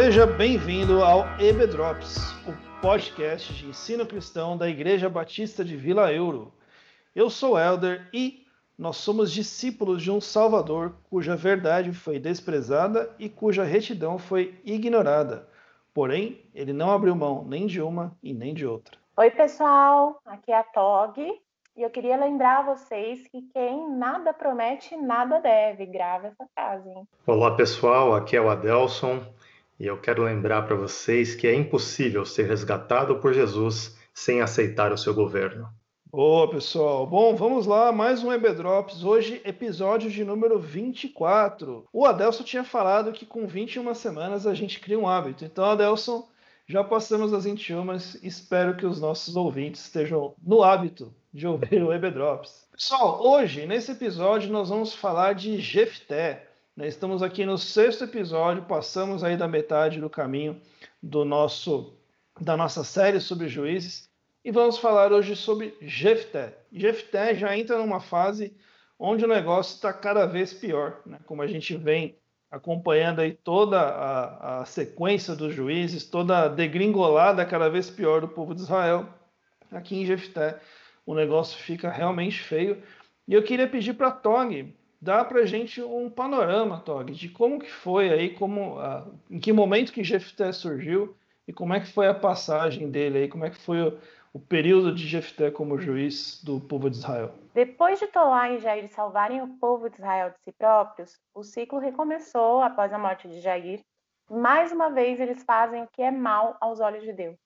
Seja 0.00 0.24
bem-vindo 0.24 1.02
ao 1.02 1.24
EB 1.40 1.66
Drops, 1.66 2.30
o 2.46 2.80
podcast 2.80 3.52
de 3.52 3.66
ensino 3.66 4.06
cristão 4.06 4.56
da 4.56 4.68
Igreja 4.68 5.08
Batista 5.08 5.64
de 5.64 5.76
Vila 5.76 6.12
Euro. 6.12 6.54
Eu 7.16 7.28
sou 7.28 7.58
Elder 7.58 8.08
e 8.14 8.46
nós 8.78 8.96
somos 8.98 9.32
discípulos 9.32 10.00
de 10.00 10.08
um 10.08 10.20
Salvador 10.20 10.94
cuja 11.10 11.34
verdade 11.34 11.92
foi 11.92 12.20
desprezada 12.20 13.12
e 13.18 13.28
cuja 13.28 13.64
retidão 13.64 14.20
foi 14.20 14.60
ignorada. 14.64 15.48
Porém, 15.92 16.48
ele 16.54 16.72
não 16.72 16.92
abriu 16.92 17.16
mão 17.16 17.44
nem 17.44 17.66
de 17.66 17.82
uma 17.82 18.16
e 18.22 18.32
nem 18.32 18.54
de 18.54 18.64
outra. 18.64 18.96
Oi, 19.16 19.32
pessoal, 19.32 20.20
aqui 20.24 20.52
é 20.52 20.58
a 20.58 20.62
Tog 20.62 21.18
e 21.18 21.82
eu 21.82 21.90
queria 21.90 22.16
lembrar 22.16 22.60
a 22.60 22.74
vocês 22.74 23.26
que 23.26 23.42
quem 23.52 23.90
nada 23.90 24.32
promete, 24.32 24.96
nada 24.96 25.40
deve. 25.40 25.86
Grave 25.86 26.28
essa 26.28 26.46
frase, 26.54 26.88
hein? 26.88 27.08
Olá, 27.26 27.56
pessoal, 27.56 28.14
aqui 28.14 28.36
é 28.36 28.40
o 28.40 28.48
Adelson 28.48 29.26
e 29.78 29.86
eu 29.86 30.00
quero 30.00 30.24
lembrar 30.24 30.62
para 30.62 30.74
vocês 30.74 31.34
que 31.34 31.46
é 31.46 31.54
impossível 31.54 32.24
ser 32.24 32.46
resgatado 32.46 33.18
por 33.18 33.32
Jesus 33.32 33.96
sem 34.12 34.40
aceitar 34.40 34.92
o 34.92 34.98
seu 34.98 35.14
governo. 35.14 35.68
Boa, 36.10 36.48
pessoal. 36.48 37.06
Bom, 37.06 37.36
vamos 37.36 37.66
lá, 37.66 37.92
mais 37.92 38.24
um 38.24 38.32
EB 38.32 38.54
Drops. 38.54 39.04
Hoje, 39.04 39.40
episódio 39.44 40.10
de 40.10 40.24
número 40.24 40.58
24. 40.58 41.86
O 41.92 42.06
Adelson 42.06 42.42
tinha 42.42 42.64
falado 42.64 43.12
que 43.12 43.26
com 43.26 43.46
21 43.46 43.94
semanas 43.94 44.46
a 44.46 44.54
gente 44.54 44.80
cria 44.80 44.98
um 44.98 45.06
hábito. 45.06 45.44
Então, 45.44 45.64
Adelson, 45.64 46.26
já 46.66 46.82
passamos 46.82 47.32
as 47.32 47.44
21, 47.44 47.94
espero 48.22 48.76
que 48.76 48.86
os 48.86 49.00
nossos 49.00 49.36
ouvintes 49.36 49.82
estejam 49.82 50.34
no 50.42 50.62
hábito 50.62 51.14
de 51.32 51.46
ouvir 51.46 51.82
o 51.82 51.92
EB 51.92 52.10
Drops. 52.10 52.66
Pessoal, 52.72 53.20
hoje, 53.24 53.66
nesse 53.66 53.92
episódio, 53.92 54.50
nós 54.50 54.70
vamos 54.70 54.94
falar 54.94 55.34
de 55.34 55.60
Jefté. 55.60 56.47
Né? 56.78 56.86
Estamos 56.86 57.24
aqui 57.24 57.44
no 57.44 57.58
sexto 57.58 58.04
episódio, 58.04 58.62
passamos 58.62 59.24
aí 59.24 59.36
da 59.36 59.48
metade 59.48 60.00
do 60.00 60.08
caminho 60.08 60.60
do 61.02 61.24
nosso 61.24 61.92
da 62.40 62.56
nossa 62.56 62.84
série 62.84 63.18
sobre 63.18 63.48
juízes 63.48 64.08
e 64.44 64.52
vamos 64.52 64.78
falar 64.78 65.12
hoje 65.12 65.34
sobre 65.34 65.76
Jefté. 65.80 66.56
Jefté 66.72 67.34
já 67.34 67.58
entra 67.58 67.78
numa 67.78 67.98
fase 67.98 68.56
onde 68.96 69.24
o 69.24 69.28
negócio 69.28 69.74
está 69.74 69.92
cada 69.92 70.24
vez 70.24 70.54
pior, 70.54 71.00
né? 71.04 71.18
como 71.26 71.42
a 71.42 71.48
gente 71.48 71.76
vem 71.76 72.16
acompanhando 72.48 73.22
aí 73.22 73.32
toda 73.32 73.80
a, 73.80 74.60
a, 74.60 74.64
sequência 74.64 75.34
dos 75.34 75.52
juízes, 75.52 76.08
toda 76.08 76.44
a 76.44 76.48
degringolada 76.48 77.44
cada 77.44 77.68
vez 77.68 77.90
pior 77.90 78.20
do 78.20 78.28
povo 78.28 78.54
de 78.54 78.60
Israel. 78.60 79.08
Aqui 79.72 79.96
em 79.96 80.06
Jefté 80.06 80.60
o 81.04 81.12
negócio 81.12 81.58
fica 81.58 81.90
realmente 81.90 82.38
feio. 82.38 82.80
E 83.26 83.34
eu 83.34 83.42
queria 83.42 83.66
pedir 83.66 83.94
para 83.94 84.12
Tog 84.12 84.77
dar 85.00 85.24
para 85.24 85.46
gente 85.46 85.80
um 85.82 86.10
panorama, 86.10 86.80
Tog, 86.80 87.10
de 87.12 87.28
como 87.28 87.58
que 87.58 87.70
foi 87.70 88.10
aí, 88.10 88.34
como, 88.34 88.76
em 89.30 89.38
que 89.38 89.52
momento 89.52 89.92
que 89.92 90.02
Jefté 90.02 90.52
surgiu 90.52 91.16
e 91.46 91.52
como 91.52 91.72
é 91.72 91.80
que 91.80 91.86
foi 91.86 92.08
a 92.08 92.14
passagem 92.14 92.90
dele 92.90 93.18
aí, 93.18 93.28
como 93.28 93.44
é 93.44 93.50
que 93.50 93.58
foi 93.58 93.80
o, 93.80 93.98
o 94.32 94.40
período 94.40 94.94
de 94.94 95.06
Jefté 95.06 95.50
como 95.50 95.78
juiz 95.78 96.42
do 96.42 96.60
povo 96.60 96.90
de 96.90 96.96
Israel. 96.96 97.32
Depois 97.54 97.98
de 97.98 98.06
Tolá 98.08 98.50
e 98.50 98.58
Jair 98.58 98.88
salvarem 98.88 99.40
o 99.40 99.48
povo 99.58 99.88
de 99.88 99.96
Israel 99.96 100.30
de 100.30 100.36
si 100.44 100.52
próprios, 100.52 101.18
o 101.34 101.42
ciclo 101.42 101.78
recomeçou 101.78 102.60
após 102.60 102.92
a 102.92 102.98
morte 102.98 103.28
de 103.28 103.40
Jair. 103.40 103.80
Mais 104.28 104.72
uma 104.72 104.90
vez 104.90 105.18
eles 105.20 105.42
fazem 105.42 105.82
o 105.82 105.88
que 105.88 106.02
é 106.02 106.10
mal 106.10 106.56
aos 106.60 106.80
olhos 106.80 107.02
de 107.02 107.12
Deus. 107.12 107.36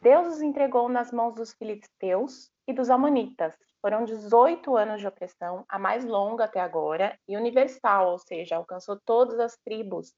Deus 0.00 0.26
os 0.26 0.42
entregou 0.42 0.88
nas 0.88 1.12
mãos 1.12 1.34
dos 1.34 1.52
filisteus 1.52 2.51
e 2.66 2.72
dos 2.72 2.90
amonitas. 2.90 3.54
Foram 3.80 4.04
18 4.04 4.76
anos 4.76 5.00
de 5.00 5.06
opressão, 5.06 5.64
a 5.68 5.78
mais 5.78 6.04
longa 6.04 6.44
até 6.44 6.60
agora, 6.60 7.18
e 7.28 7.36
universal, 7.36 8.12
ou 8.12 8.18
seja, 8.18 8.56
alcançou 8.56 8.98
todas 9.04 9.40
as 9.40 9.56
tribos 9.64 10.14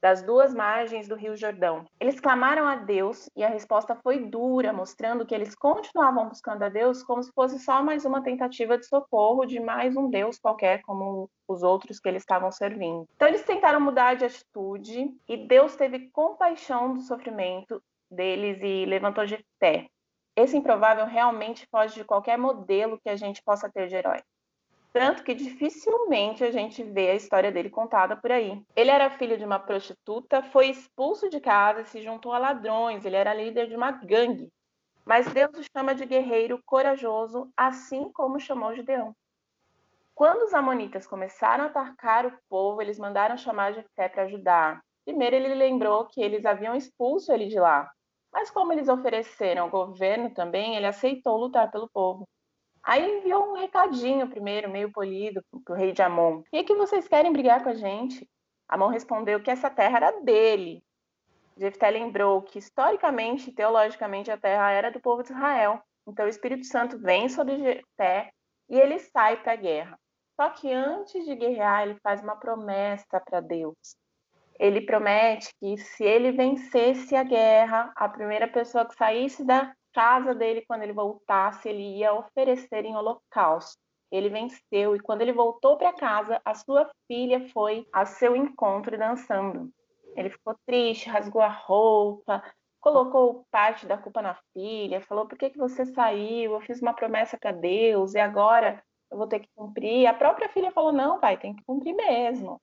das 0.00 0.22
duas 0.22 0.54
margens 0.54 1.08
do 1.08 1.16
Rio 1.16 1.36
Jordão. 1.36 1.84
Eles 2.00 2.20
clamaram 2.20 2.66
a 2.66 2.76
Deus 2.76 3.28
e 3.36 3.42
a 3.42 3.48
resposta 3.48 3.96
foi 3.96 4.26
dura, 4.26 4.72
mostrando 4.72 5.26
que 5.26 5.34
eles 5.34 5.54
continuavam 5.54 6.28
buscando 6.28 6.62
a 6.62 6.68
Deus 6.68 7.02
como 7.02 7.22
se 7.22 7.32
fosse 7.32 7.58
só 7.58 7.82
mais 7.82 8.04
uma 8.04 8.22
tentativa 8.22 8.78
de 8.78 8.86
socorro 8.86 9.44
de 9.44 9.58
mais 9.58 9.96
um 9.96 10.08
Deus 10.08 10.38
qualquer, 10.38 10.82
como 10.82 11.28
os 11.48 11.62
outros 11.62 11.98
que 11.98 12.08
eles 12.08 12.22
estavam 12.22 12.50
servindo. 12.52 13.06
Então 13.16 13.28
eles 13.28 13.42
tentaram 13.42 13.80
mudar 13.80 14.14
de 14.14 14.24
atitude 14.24 15.10
e 15.28 15.36
Deus 15.48 15.74
teve 15.74 16.10
compaixão 16.10 16.94
do 16.94 17.00
sofrimento 17.00 17.82
deles 18.10 18.58
e 18.62 18.86
levantou 18.86 19.26
de 19.26 19.44
pé. 19.58 19.88
Esse 20.38 20.56
improvável 20.56 21.04
realmente 21.04 21.66
foge 21.66 21.96
de 21.96 22.04
qualquer 22.04 22.38
modelo 22.38 22.96
que 23.00 23.08
a 23.08 23.16
gente 23.16 23.42
possa 23.42 23.68
ter 23.68 23.88
de 23.88 23.96
herói. 23.96 24.22
Tanto 24.92 25.24
que 25.24 25.34
dificilmente 25.34 26.44
a 26.44 26.52
gente 26.52 26.80
vê 26.84 27.10
a 27.10 27.16
história 27.16 27.50
dele 27.50 27.68
contada 27.68 28.16
por 28.16 28.30
aí. 28.30 28.64
Ele 28.76 28.88
era 28.88 29.10
filho 29.10 29.36
de 29.36 29.44
uma 29.44 29.58
prostituta, 29.58 30.40
foi 30.40 30.68
expulso 30.68 31.28
de 31.28 31.40
casa 31.40 31.80
e 31.80 31.86
se 31.86 32.00
juntou 32.02 32.32
a 32.32 32.38
ladrões. 32.38 33.04
Ele 33.04 33.16
era 33.16 33.34
líder 33.34 33.66
de 33.66 33.74
uma 33.74 33.90
gangue. 33.90 34.48
Mas 35.04 35.26
Deus 35.26 35.58
o 35.58 35.64
chama 35.76 35.92
de 35.92 36.06
guerreiro 36.06 36.62
corajoso, 36.64 37.50
assim 37.56 38.08
como 38.12 38.38
chamou 38.38 38.72
Gideão. 38.76 39.16
Quando 40.14 40.42
os 40.42 40.54
amonitas 40.54 41.04
começaram 41.04 41.64
a 41.64 41.66
atacar 41.66 42.26
o 42.26 42.38
povo, 42.48 42.80
eles 42.80 42.96
mandaram 42.96 43.36
chamar 43.36 43.72
Jefté 43.72 44.08
para 44.08 44.22
ajudar. 44.22 44.84
Primeiro 45.04 45.34
ele 45.34 45.52
lembrou 45.56 46.06
que 46.06 46.22
eles 46.22 46.46
haviam 46.46 46.76
expulso 46.76 47.32
ele 47.32 47.48
de 47.48 47.58
lá. 47.58 47.90
Mas 48.32 48.50
como 48.50 48.72
eles 48.72 48.88
ofereceram 48.88 49.64
ao 49.64 49.70
governo 49.70 50.32
também, 50.32 50.76
ele 50.76 50.86
aceitou 50.86 51.36
lutar 51.36 51.70
pelo 51.70 51.88
povo. 51.88 52.28
Aí 52.82 53.18
enviou 53.18 53.50
um 53.50 53.58
recadinho 53.58 54.28
primeiro, 54.28 54.70
meio 54.70 54.90
polido, 54.92 55.42
para 55.64 55.74
o 55.74 55.76
rei 55.76 55.92
de 55.92 56.02
Amon. 56.02 56.42
E 56.52 56.64
que 56.64 56.74
vocês 56.74 57.06
querem 57.08 57.32
brigar 57.32 57.62
com 57.62 57.70
a 57.70 57.74
gente? 57.74 58.28
Amon 58.68 58.88
respondeu 58.88 59.42
que 59.42 59.50
essa 59.50 59.70
terra 59.70 59.96
era 59.96 60.20
dele. 60.20 60.82
Jefté 61.56 61.90
lembrou 61.90 62.42
que 62.42 62.58
historicamente 62.58 63.50
e 63.50 63.52
teologicamente 63.52 64.30
a 64.30 64.38
terra 64.38 64.70
era 64.70 64.90
do 64.90 65.00
povo 65.00 65.22
de 65.22 65.32
Israel. 65.32 65.82
Então 66.06 66.24
o 66.24 66.28
Espírito 66.28 66.64
Santo 66.66 66.98
vem 66.98 67.28
sobre 67.28 67.58
Jefté 67.58 68.30
e 68.68 68.78
ele 68.78 68.98
sai 68.98 69.42
para 69.42 69.52
a 69.52 69.56
guerra. 69.56 69.98
Só 70.40 70.48
que 70.50 70.72
antes 70.72 71.24
de 71.24 71.34
guerrear, 71.34 71.82
ele 71.82 71.98
faz 72.00 72.22
uma 72.22 72.36
promessa 72.36 73.20
para 73.20 73.40
Deus. 73.40 73.76
Ele 74.58 74.80
promete 74.80 75.50
que 75.60 75.78
se 75.78 76.04
ele 76.04 76.32
vencesse 76.32 77.14
a 77.14 77.22
guerra, 77.22 77.92
a 77.96 78.08
primeira 78.08 78.48
pessoa 78.48 78.86
que 78.86 78.94
saísse 78.96 79.44
da 79.44 79.72
casa 79.94 80.34
dele, 80.34 80.64
quando 80.66 80.82
ele 80.82 80.92
voltasse, 80.92 81.68
ele 81.68 81.98
ia 81.98 82.12
oferecer 82.12 82.84
em 82.84 82.96
holocausto. 82.96 83.78
Ele 84.10 84.28
venceu 84.28 84.96
e 84.96 85.00
quando 85.00 85.22
ele 85.22 85.32
voltou 85.32 85.76
para 85.76 85.92
casa, 85.92 86.40
a 86.44 86.54
sua 86.54 86.90
filha 87.06 87.48
foi 87.50 87.86
a 87.92 88.04
seu 88.06 88.34
encontro 88.34 88.98
dançando. 88.98 89.70
Ele 90.16 90.30
ficou 90.30 90.56
triste, 90.66 91.08
rasgou 91.08 91.42
a 91.42 91.48
roupa, 91.48 92.42
colocou 92.80 93.44
parte 93.50 93.86
da 93.86 93.98
culpa 93.98 94.22
na 94.22 94.36
filha, 94.52 95.00
falou: 95.02 95.28
"Por 95.28 95.38
que 95.38 95.50
que 95.50 95.58
você 95.58 95.84
saiu? 95.86 96.54
Eu 96.54 96.60
fiz 96.62 96.80
uma 96.80 96.94
promessa 96.94 97.36
para 97.38 97.52
Deus 97.52 98.14
e 98.14 98.18
agora 98.18 98.82
eu 99.10 99.18
vou 99.18 99.28
ter 99.28 99.40
que 99.40 99.48
cumprir". 99.54 100.06
A 100.06 100.14
própria 100.14 100.48
filha 100.48 100.72
falou: 100.72 100.92
"Não, 100.92 101.20
pai, 101.20 101.36
tem 101.38 101.54
que 101.54 101.64
cumprir 101.64 101.94
mesmo". 101.94 102.60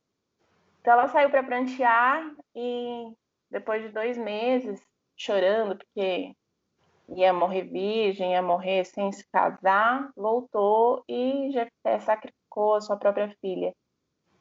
Então 0.86 0.94
ela 0.94 1.08
saiu 1.08 1.32
para 1.32 1.42
prantear 1.42 2.32
e 2.54 3.12
depois 3.50 3.82
de 3.82 3.90
dois 3.90 4.16
meses 4.20 4.80
chorando 5.18 5.76
porque 5.76 6.36
ia 7.10 7.34
morrer 7.34 7.64
virgem, 7.64 8.34
ia 8.34 8.42
morrer 8.44 8.86
sem 8.86 9.12
se 9.12 9.28
casar, 9.32 10.12
voltou 10.16 11.04
e 11.10 11.50
Jefté 11.52 11.98
sacrificou 12.02 12.76
a 12.76 12.82
sua 12.82 12.98
própria 12.98 13.36
filha. 13.42 13.74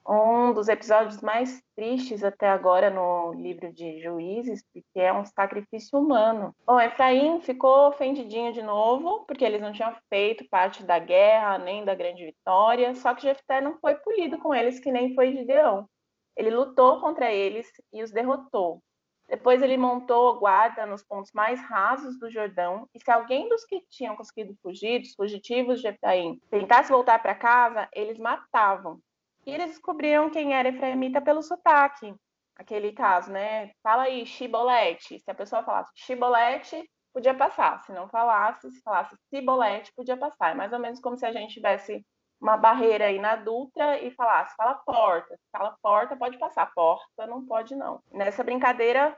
Um 0.06 0.53
dos 0.53 0.69
episódios 0.69 1.22
mais 1.22 1.62
tristes 1.75 2.22
até 2.22 2.51
agora 2.51 2.91
no 2.91 3.33
livro 3.33 3.72
de 3.72 4.03
Juízes, 4.03 4.63
porque 4.71 5.01
é 5.01 5.10
um 5.15 5.24
sacrifício 5.24 5.98
humano. 5.98 6.54
Bom, 6.66 6.78
Efraim 6.78 7.41
ficou 7.41 7.89
ofendidinho 7.89 8.53
de 8.53 8.60
novo, 8.60 9.24
porque 9.24 9.47
eles 9.47 9.63
não 9.63 9.72
tinham 9.72 9.97
feito 10.10 10.47
parte 10.51 10.84
da 10.84 10.98
guerra, 10.98 11.57
nem 11.57 11.86
da 11.86 11.95
grande 11.95 12.22
vitória, 12.22 12.95
só 12.97 13.15
que 13.15 13.22
Jefté 13.22 13.63
não 13.63 13.78
foi 13.78 13.95
polido 13.95 14.36
com 14.36 14.54
eles, 14.54 14.78
que 14.78 14.92
nem 14.92 15.15
foi 15.15 15.33
Gideão. 15.33 15.89
Ele 16.36 16.51
lutou 16.51 17.01
contra 17.01 17.33
eles 17.33 17.71
e 17.92 18.03
os 18.03 18.10
derrotou. 18.10 18.83
Depois 19.28 19.63
ele 19.63 19.77
montou 19.77 20.39
guarda 20.39 20.84
nos 20.84 21.03
pontos 21.03 21.33
mais 21.33 21.60
rasos 21.60 22.19
do 22.19 22.31
Jordão, 22.31 22.86
e 22.95 23.01
se 23.01 23.10
alguém 23.10 23.48
dos 23.48 23.65
que 23.65 23.81
tinham 23.89 24.16
conseguido 24.16 24.54
fugir, 24.63 25.01
dos 25.01 25.15
fugitivos 25.15 25.81
de 25.81 25.89
Efraim, 25.89 26.39
tentasse 26.51 26.92
voltar 26.92 27.21
para 27.21 27.34
casa, 27.34 27.89
eles 27.92 28.19
matavam. 28.19 29.01
E 29.47 29.53
eles 29.53 29.71
descobriram 29.71 30.31
quem 30.31 30.54
era 30.54 30.69
Efraimita 30.69 31.21
pelo 31.21 31.42
sotaque. 31.42 32.15
Aquele 32.57 32.92
caso, 32.92 33.33
né? 33.33 33.72
Fala 33.83 34.04
aí, 34.04 34.25
Chibolete. 34.25 35.19
Se 35.19 35.31
a 35.31 35.34
pessoa 35.34 35.65
falasse 35.65 35.91
Chibolete, 35.95 36.89
podia 37.13 37.34
passar. 37.34 37.83
Se 37.83 37.92
não 37.92 38.09
falasse, 38.09 38.71
se 38.71 38.81
falasse 38.83 39.16
Cibolete, 39.28 39.92
podia 39.95 40.16
passar. 40.16 40.53
É 40.53 40.54
mais 40.54 40.72
ou 40.72 40.78
menos 40.78 41.01
como 41.01 41.16
se 41.16 41.27
a 41.27 41.33
gente 41.33 41.54
tivesse 41.54 42.04
uma 42.45 42.59
barreira 42.59 43.07
aí 43.07 43.19
na 43.19 43.37
Dutra 43.37 43.99
e 43.99 44.11
falasse, 44.11 44.55
fala 44.55 44.75
porta. 44.75 45.35
Fala 45.51 45.75
porta, 45.83 46.15
pode 46.15 46.37
passar. 46.37 46.71
Porta, 46.75 47.27
não 47.27 47.45
pode 47.47 47.75
não. 47.75 48.03
Nessa 48.13 48.45
brincadeira, 48.45 49.17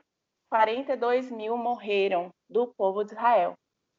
42 0.49 1.29
mil 1.33 1.57
morreram 1.57 2.31
do 2.49 2.69
povo 2.69 3.03
de 3.03 3.15
Israel. 3.15 3.55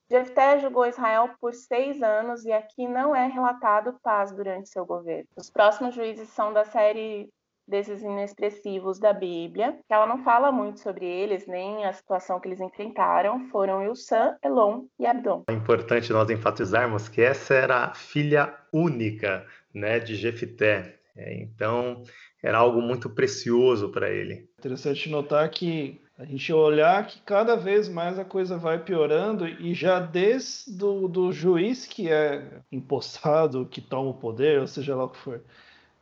Jefté 0.10 0.60
julgou 0.60 0.86
Israel 0.86 1.36
por 1.42 1.54
seis 1.54 2.02
anos 2.02 2.46
e 2.46 2.54
aqui 2.54 2.88
não 2.88 3.14
é 3.14 3.28
relatado 3.28 4.00
paz 4.02 4.32
durante 4.32 4.70
seu 4.70 4.86
governo. 4.86 5.28
Os 5.36 5.50
próximos 5.50 5.94
juízes 5.94 6.30
são 6.30 6.54
da 6.54 6.64
série 6.64 7.28
desses 7.68 8.02
inexpressivos 8.02 9.00
da 9.00 9.12
Bíblia, 9.12 9.74
que 9.88 9.94
ela 9.94 10.08
não 10.08 10.24
fala 10.24 10.52
muito 10.52 10.80
sobre 10.80 11.06
eles, 11.06 11.46
nem 11.46 11.86
a 11.86 11.94
situação 11.94 12.40
que 12.40 12.48
eles 12.48 12.62
enfrentaram, 12.62 13.48
foram 13.50 13.84
Ilsan, 13.84 14.38
Elon 14.44 14.86
e 15.00 15.06
Abdon. 15.06 15.44
É 15.50 15.54
importante 15.54 16.14
nós 16.14 16.30
enfatizarmos 16.30 17.10
que 17.10 17.22
essa 17.22 17.54
era 17.54 17.86
a 17.86 17.94
filha 17.94 18.54
única 18.72 19.46
né, 19.74 20.00
de 20.00 20.16
Jefité. 20.16 20.96
É, 21.16 21.42
então, 21.42 22.04
era 22.42 22.58
algo 22.60 22.81
muito 22.81 23.10
precioso 23.10 23.90
para 23.90 24.10
ele. 24.10 24.48
Interessante 24.60 25.10
notar 25.10 25.50
que 25.50 26.00
a 26.18 26.25
gente 26.25 26.52
olhar 26.52 27.06
que 27.06 27.19
cada 27.22 27.56
vez 27.56 27.88
mais 27.88 28.18
a 28.18 28.25
coisa 28.25 28.58
vai 28.58 28.84
piorando 28.84 29.48
e 29.48 29.74
já 29.74 30.00
desde 30.00 30.75
do, 30.75 31.08
do 31.08 31.31
juiz 31.31 31.86
que 31.86 32.10
é 32.10 32.62
impostado, 32.72 33.68
que 33.68 33.81
toma 33.81 34.10
o 34.12 34.16
poder, 34.16 34.60
ou 34.60 34.68
seja 34.68 34.96
lá 34.96 35.06
o 35.06 35.10
que 35.10 35.18
for. 35.18 35.42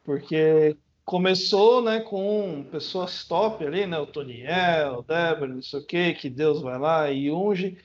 Porque 0.03 0.77
começou 1.05 1.83
né, 1.83 1.99
com 1.99 2.65
pessoas 2.71 3.23
top 3.23 3.63
ali, 3.65 3.85
né, 3.85 3.97
o 3.99 4.07
Toniel, 4.07 5.03
Débora, 5.03 5.53
não 5.53 5.61
sei 5.61 5.79
o 5.79 5.85
que, 5.85 6.13
que 6.15 6.29
Deus 6.29 6.61
vai 6.61 6.79
lá 6.79 7.11
e 7.11 7.31
unge, 7.31 7.77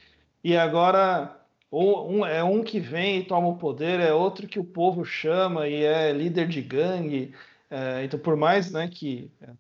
e 0.43 0.57
agora 0.57 1.39
um, 1.71 2.25
é 2.25 2.43
um 2.43 2.65
que 2.65 2.81
vem 2.81 3.19
e 3.19 3.25
toma 3.25 3.49
o 3.49 3.59
poder, 3.59 4.01
é 4.01 4.13
outro 4.13 4.49
que 4.49 4.59
o 4.59 4.65
povo 4.65 5.05
chama 5.05 5.69
e 5.69 5.85
é 5.85 6.13
líder 6.13 6.49
de 6.49 6.63
gangue. 6.63 7.35
É, 7.71 8.03
então, 8.05 8.19
por 8.19 8.37
mais 8.37 8.73
né, 8.73 8.89
que 8.89 9.31
é, 9.43 9.51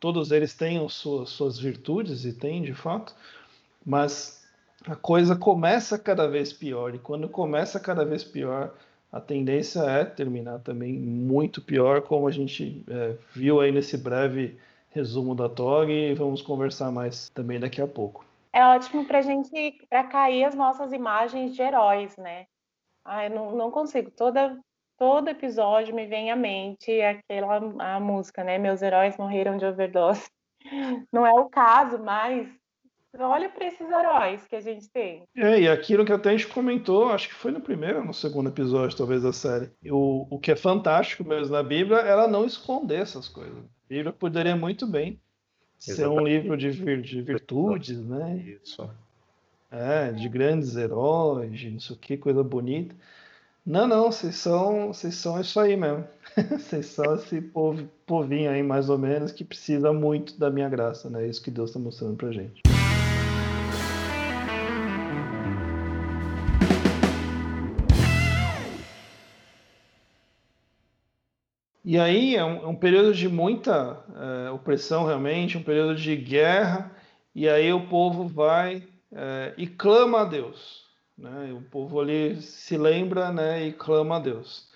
todos 0.00 0.32
eles 0.32 0.54
tenham 0.54 0.88
suas, 0.88 1.28
suas 1.28 1.58
virtudes, 1.58 2.24
e 2.24 2.32
têm 2.32 2.62
de 2.62 2.74
fato, 2.74 3.14
mas 3.84 4.42
a 4.86 4.96
coisa 4.96 5.36
começa 5.36 5.98
cada 5.98 6.26
vez 6.26 6.52
pior, 6.52 6.94
e 6.94 6.98
quando 6.98 7.28
começa 7.28 7.78
cada 7.78 8.04
vez 8.04 8.24
pior, 8.24 8.74
a 9.12 9.20
tendência 9.20 9.80
é 9.80 10.04
terminar 10.04 10.60
também 10.60 10.92
muito 10.92 11.60
pior, 11.60 12.02
como 12.02 12.28
a 12.28 12.30
gente 12.30 12.84
é, 12.88 13.16
viu 13.34 13.60
aí 13.60 13.72
nesse 13.72 13.96
breve 13.96 14.58
resumo 14.90 15.34
da 15.34 15.48
TOG, 15.48 15.90
e 15.90 16.14
vamos 16.14 16.42
conversar 16.42 16.90
mais 16.90 17.28
também 17.30 17.58
daqui 17.58 17.80
a 17.80 17.86
pouco. 17.86 18.24
É 18.52 18.64
ótimo 18.64 19.04
para 19.04 19.22
gente, 19.22 19.78
para 19.88 20.04
cair 20.04 20.44
as 20.44 20.54
nossas 20.54 20.92
imagens 20.92 21.54
de 21.54 21.62
heróis, 21.62 22.16
né? 22.16 22.46
Ah, 23.04 23.24
eu 23.26 23.30
não, 23.30 23.56
não 23.56 23.70
consigo. 23.70 24.10
Toda, 24.10 24.58
todo 24.98 25.28
episódio 25.28 25.94
me 25.94 26.06
vem 26.06 26.30
à 26.30 26.36
mente 26.36 27.00
aquela 27.00 27.56
a 27.78 28.00
música, 28.00 28.42
né? 28.42 28.58
Meus 28.58 28.82
heróis 28.82 29.16
morreram 29.16 29.56
de 29.56 29.64
overdose. 29.64 30.28
Não 31.10 31.24
é 31.24 31.32
o 31.32 31.48
caso, 31.48 31.98
mas 31.98 32.46
Olha 33.18 33.48
para 33.48 33.66
esses 33.66 33.80
heróis 33.80 34.46
que 34.46 34.54
a 34.54 34.60
gente 34.60 34.88
tem. 34.88 35.24
É, 35.36 35.60
e 35.60 35.68
aquilo 35.68 36.04
que 36.04 36.12
até 36.12 36.30
a 36.30 36.32
gente 36.32 36.46
comentou, 36.46 37.08
acho 37.08 37.28
que 37.28 37.34
foi 37.34 37.50
no 37.50 37.60
primeiro 37.60 37.98
ou 37.98 38.04
no 38.04 38.14
segundo 38.14 38.48
episódio, 38.48 38.96
talvez, 38.96 39.22
da 39.22 39.32
série. 39.32 39.70
O, 39.86 40.26
o 40.30 40.38
que 40.38 40.52
é 40.52 40.56
fantástico 40.56 41.24
mesmo 41.24 41.52
na 41.52 41.62
Bíblia 41.62 41.98
é 41.98 42.08
ela 42.08 42.28
não 42.28 42.46
esconder 42.46 43.00
essas 43.00 43.28
coisas. 43.28 43.58
A 43.58 43.88
Bíblia 43.88 44.12
poderia 44.12 44.54
muito 44.54 44.86
bem 44.86 45.20
Exatamente. 45.78 45.96
ser 45.96 46.20
um 46.20 46.24
livro 46.24 46.56
de, 46.56 46.70
vir, 46.70 47.02
de 47.02 47.20
virtudes, 47.20 47.98
né? 47.98 48.36
Isso. 48.62 48.88
É, 49.70 50.12
de 50.12 50.28
grandes 50.28 50.76
heróis, 50.76 51.58
de 51.58 51.70
não 51.70 51.80
sei 51.80 51.96
o 51.96 51.98
que, 51.98 52.16
coisa 52.16 52.42
bonita. 52.42 52.94
Não, 53.66 53.86
não, 53.86 54.10
vocês 54.10 54.36
são, 54.36 54.88
vocês 54.88 55.14
são 55.16 55.40
isso 55.40 55.58
aí 55.60 55.76
mesmo. 55.76 56.04
vocês 56.58 56.86
são 56.86 57.14
esse 57.14 57.40
povo, 57.40 57.88
povinho 58.06 58.50
aí, 58.50 58.62
mais 58.62 58.88
ou 58.88 58.96
menos, 58.96 59.32
que 59.32 59.44
precisa 59.44 59.92
muito 59.92 60.38
da 60.38 60.48
minha 60.48 60.68
graça, 60.68 61.10
né? 61.10 61.24
É 61.24 61.28
isso 61.28 61.42
que 61.42 61.50
Deus 61.50 61.70
está 61.70 61.78
mostrando 61.78 62.16
pra 62.16 62.32
gente. 62.32 62.62
E 71.90 71.98
aí 71.98 72.36
é 72.36 72.44
um, 72.44 72.62
é 72.62 72.66
um 72.68 72.76
período 72.76 73.12
de 73.12 73.28
muita 73.28 73.98
é, 74.46 74.50
opressão, 74.52 75.04
realmente, 75.04 75.58
um 75.58 75.62
período 75.64 75.96
de 75.96 76.14
guerra, 76.14 76.96
e 77.34 77.48
aí 77.48 77.72
o 77.72 77.88
povo 77.88 78.28
vai 78.28 78.86
é, 79.10 79.54
e 79.56 79.66
clama 79.66 80.20
a 80.20 80.24
Deus. 80.24 80.84
Né? 81.18 81.52
O 81.52 81.60
povo 81.62 82.00
ali 82.00 82.40
se 82.42 82.76
lembra 82.76 83.32
né, 83.32 83.66
e 83.66 83.72
clama 83.72 84.18
a 84.18 84.20
Deus. 84.20 84.70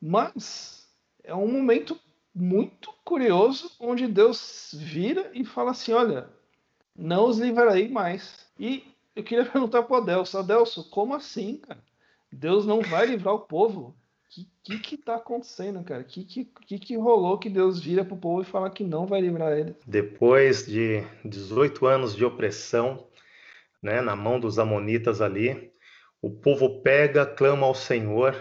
Mas 0.00 0.88
é 1.24 1.34
um 1.34 1.50
momento 1.50 1.98
muito 2.32 2.94
curioso 3.04 3.72
onde 3.80 4.06
Deus 4.06 4.76
vira 4.78 5.32
e 5.34 5.44
fala 5.44 5.72
assim: 5.72 5.92
Olha, 5.92 6.30
não 6.94 7.26
os 7.26 7.36
livrarei 7.36 7.88
mais. 7.88 8.46
E 8.56 8.84
eu 9.16 9.24
queria 9.24 9.42
perguntar 9.50 9.82
para 9.82 9.96
o 9.96 10.00
Adelso: 10.00 10.38
Adelso, 10.38 10.88
como 10.88 11.14
assim, 11.14 11.56
cara? 11.56 11.82
Deus 12.30 12.64
não 12.64 12.80
vai 12.80 13.06
livrar 13.06 13.34
o 13.34 13.40
povo? 13.40 13.92
Que 14.34 14.48
que, 14.64 14.78
que 14.78 14.96
tá 14.96 15.16
acontecendo, 15.16 15.84
cara? 15.84 16.02
Que, 16.02 16.24
que, 16.24 16.44
que, 16.66 16.78
que 16.78 16.96
rolou 16.96 17.38
que 17.38 17.50
Deus 17.50 17.78
vira 17.78 18.02
pro 18.02 18.16
povo 18.16 18.40
e 18.40 18.46
fala 18.46 18.70
que 18.70 18.82
não 18.82 19.06
vai 19.06 19.20
livrar 19.20 19.52
ele? 19.56 19.76
Depois 19.86 20.66
de 20.66 21.02
18 21.22 21.86
anos 21.86 22.16
de 22.16 22.24
opressão, 22.24 23.06
né, 23.82 24.00
na 24.00 24.16
mão 24.16 24.40
dos 24.40 24.58
amonitas 24.58 25.20
ali, 25.20 25.70
o 26.20 26.30
povo 26.30 26.80
pega, 26.80 27.26
clama 27.26 27.66
ao 27.66 27.74
Senhor 27.74 28.34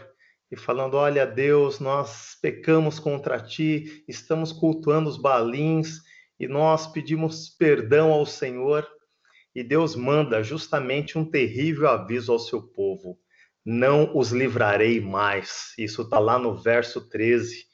e 0.49 0.55
falando: 0.55 0.95
Olha, 0.95 1.27
Deus, 1.27 1.81
nós 1.81 2.37
pecamos 2.41 2.99
contra 2.99 3.39
ti, 3.39 4.03
estamos 4.07 4.53
cultuando 4.53 5.09
os 5.09 5.17
balins 5.17 5.99
e 6.39 6.47
nós 6.47 6.87
pedimos 6.87 7.49
perdão 7.49 8.13
ao 8.13 8.25
Senhor. 8.25 8.87
E 9.53 9.61
Deus 9.61 9.95
manda 9.95 10.41
justamente 10.41 11.17
um 11.17 11.29
terrível 11.29 11.87
aviso 11.87 12.31
ao 12.31 12.39
seu 12.39 12.63
povo 12.63 13.19
não 13.65 14.15
os 14.15 14.31
livrarei 14.31 15.00
mais. 15.00 15.74
Isso 15.77 16.01
está 16.01 16.19
lá 16.19 16.38
no 16.38 16.56
verso 16.56 17.07
13. 17.07 17.65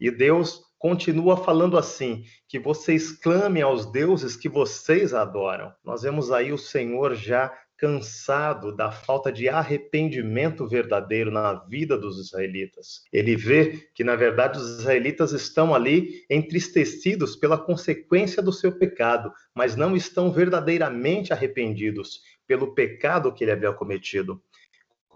E 0.00 0.10
Deus 0.10 0.60
continua 0.78 1.36
falando 1.36 1.76
assim: 1.76 2.24
que 2.48 2.58
vocês 2.58 3.12
clamem 3.12 3.62
aos 3.62 3.90
deuses 3.90 4.36
que 4.36 4.48
vocês 4.48 5.12
adoram. 5.12 5.72
Nós 5.84 6.02
vemos 6.02 6.30
aí 6.30 6.52
o 6.52 6.58
Senhor 6.58 7.14
já 7.14 7.52
cansado 7.78 8.74
da 8.74 8.90
falta 8.90 9.30
de 9.30 9.48
arrependimento 9.48 10.66
verdadeiro 10.66 11.30
na 11.30 11.54
vida 11.54 11.96
dos 11.96 12.18
israelitas. 12.18 13.04
Ele 13.12 13.36
vê 13.36 13.88
que, 13.94 14.02
na 14.02 14.16
verdade, 14.16 14.58
os 14.58 14.80
israelitas 14.80 15.30
estão 15.30 15.72
ali 15.72 16.24
entristecidos 16.28 17.36
pela 17.36 17.56
consequência 17.56 18.42
do 18.42 18.52
seu 18.52 18.72
pecado, 18.72 19.32
mas 19.54 19.76
não 19.76 19.94
estão 19.94 20.32
verdadeiramente 20.32 21.32
arrependidos 21.32 22.20
pelo 22.48 22.74
pecado 22.74 23.32
que 23.32 23.44
ele 23.44 23.52
havia 23.52 23.72
cometido. 23.72 24.42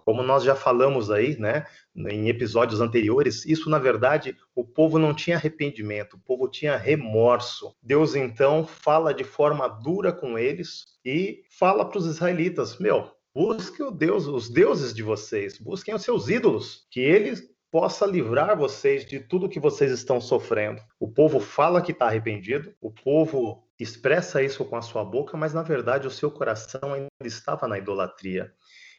Como 0.05 0.23
nós 0.23 0.45
já 0.45 0.55
falamos 0.55 1.11
aí, 1.11 1.37
né, 1.39 1.67
em 1.95 2.29
episódios 2.29 2.81
anteriores, 2.81 3.45
isso 3.45 3.69
na 3.69 3.79
verdade 3.79 4.37
o 4.55 4.65
povo 4.65 4.99
não 4.99 5.15
tinha 5.15 5.37
arrependimento, 5.37 6.15
o 6.15 6.21
povo 6.21 6.49
tinha 6.49 6.77
remorso. 6.77 7.75
Deus 7.83 8.15
então 8.15 8.67
fala 8.67 9.15
de 9.15 9.25
forma 9.25 9.69
dura 9.69 10.13
com 10.13 10.39
eles 10.39 10.85
e 11.05 11.43
fala 11.59 11.85
para 11.85 11.99
os 11.99 12.07
israelitas: 12.07 12.79
meu, 12.79 13.11
busque 13.35 13.83
o 13.83 13.91
Deus, 13.91 14.27
os 14.27 14.49
deuses 14.49 14.93
de 14.93 15.03
vocês, 15.03 15.59
busquem 15.59 15.95
os 15.95 16.03
seus 16.03 16.29
ídolos, 16.29 16.87
que 16.91 17.01
eles 17.01 17.53
possa 17.73 18.05
livrar 18.05 18.55
vocês 18.55 19.07
de 19.07 19.19
tudo 19.19 19.49
que 19.49 19.59
vocês 19.59 19.91
estão 19.91 20.21
sofrendo. 20.21 20.83
O 21.01 21.09
povo 21.09 21.41
fala 21.41 21.81
que 21.81 21.93
está 21.93 22.07
arrependido, 22.07 22.75
o 22.83 22.91
povo 22.91 23.67
expressa 23.81 24.43
isso 24.43 24.63
com 24.67 24.77
a 24.77 24.83
sua 24.83 25.03
boca, 25.03 25.39
mas 25.39 25.55
na 25.55 25.63
verdade 25.63 26.07
o 26.07 26.11
seu 26.11 26.31
coração 26.31 26.93
ainda 26.93 27.09
estava 27.25 27.67
na 27.67 27.79
idolatria. 27.79 28.53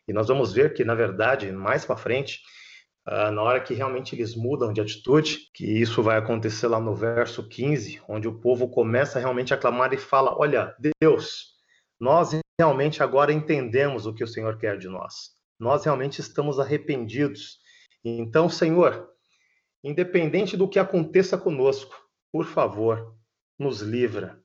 E 0.08 0.14
nós 0.14 0.28
vamos 0.28 0.52
ver 0.52 0.74
que, 0.74 0.84
na 0.84 0.96
verdade, 0.96 1.52
mais 1.52 1.86
para 1.86 1.96
frente, 1.96 2.42
uh, 3.08 3.32
na 3.32 3.42
hora 3.42 3.62
que 3.62 3.74
realmente 3.74 4.16
eles 4.16 4.36
mudam 4.36 4.74
de 4.74 4.82
atitude, 4.82 5.50
que 5.54 5.66
isso 5.66 6.04
vai 6.04 6.18
acontecer 6.18 6.68
lá 6.68 6.80
no 6.80 6.94
verso 6.94 7.48
15, 7.48 8.02
onde 8.08 8.28
o 8.28 8.40
povo 8.40 8.70
começa 8.70 9.20
realmente 9.20 9.54
a 9.54 9.58
clamar 9.58 9.94
e 9.94 9.98
fala: 9.98 10.38
Olha, 10.38 10.76
Deus, 11.02 11.54
nós 12.00 12.32
realmente 12.60 13.02
agora 13.02 13.32
entendemos 13.32 14.06
o 14.06 14.14
que 14.14 14.24
o 14.24 14.28
Senhor 14.28 14.58
quer 14.58 14.78
de 14.78 14.90
nós. 14.90 15.32
Nós 15.60 15.86
realmente 15.86 16.20
estamos 16.20 16.60
arrependidos. 16.60 17.60
Então, 18.04 18.50
Senhor, 18.50 19.10
independente 19.82 20.58
do 20.58 20.68
que 20.68 20.80
aconteça 20.80 21.38
conosco, 21.38 21.96
por 22.32 22.46
favor, 22.46 23.16
nos 23.58 23.80
livra 23.82 24.43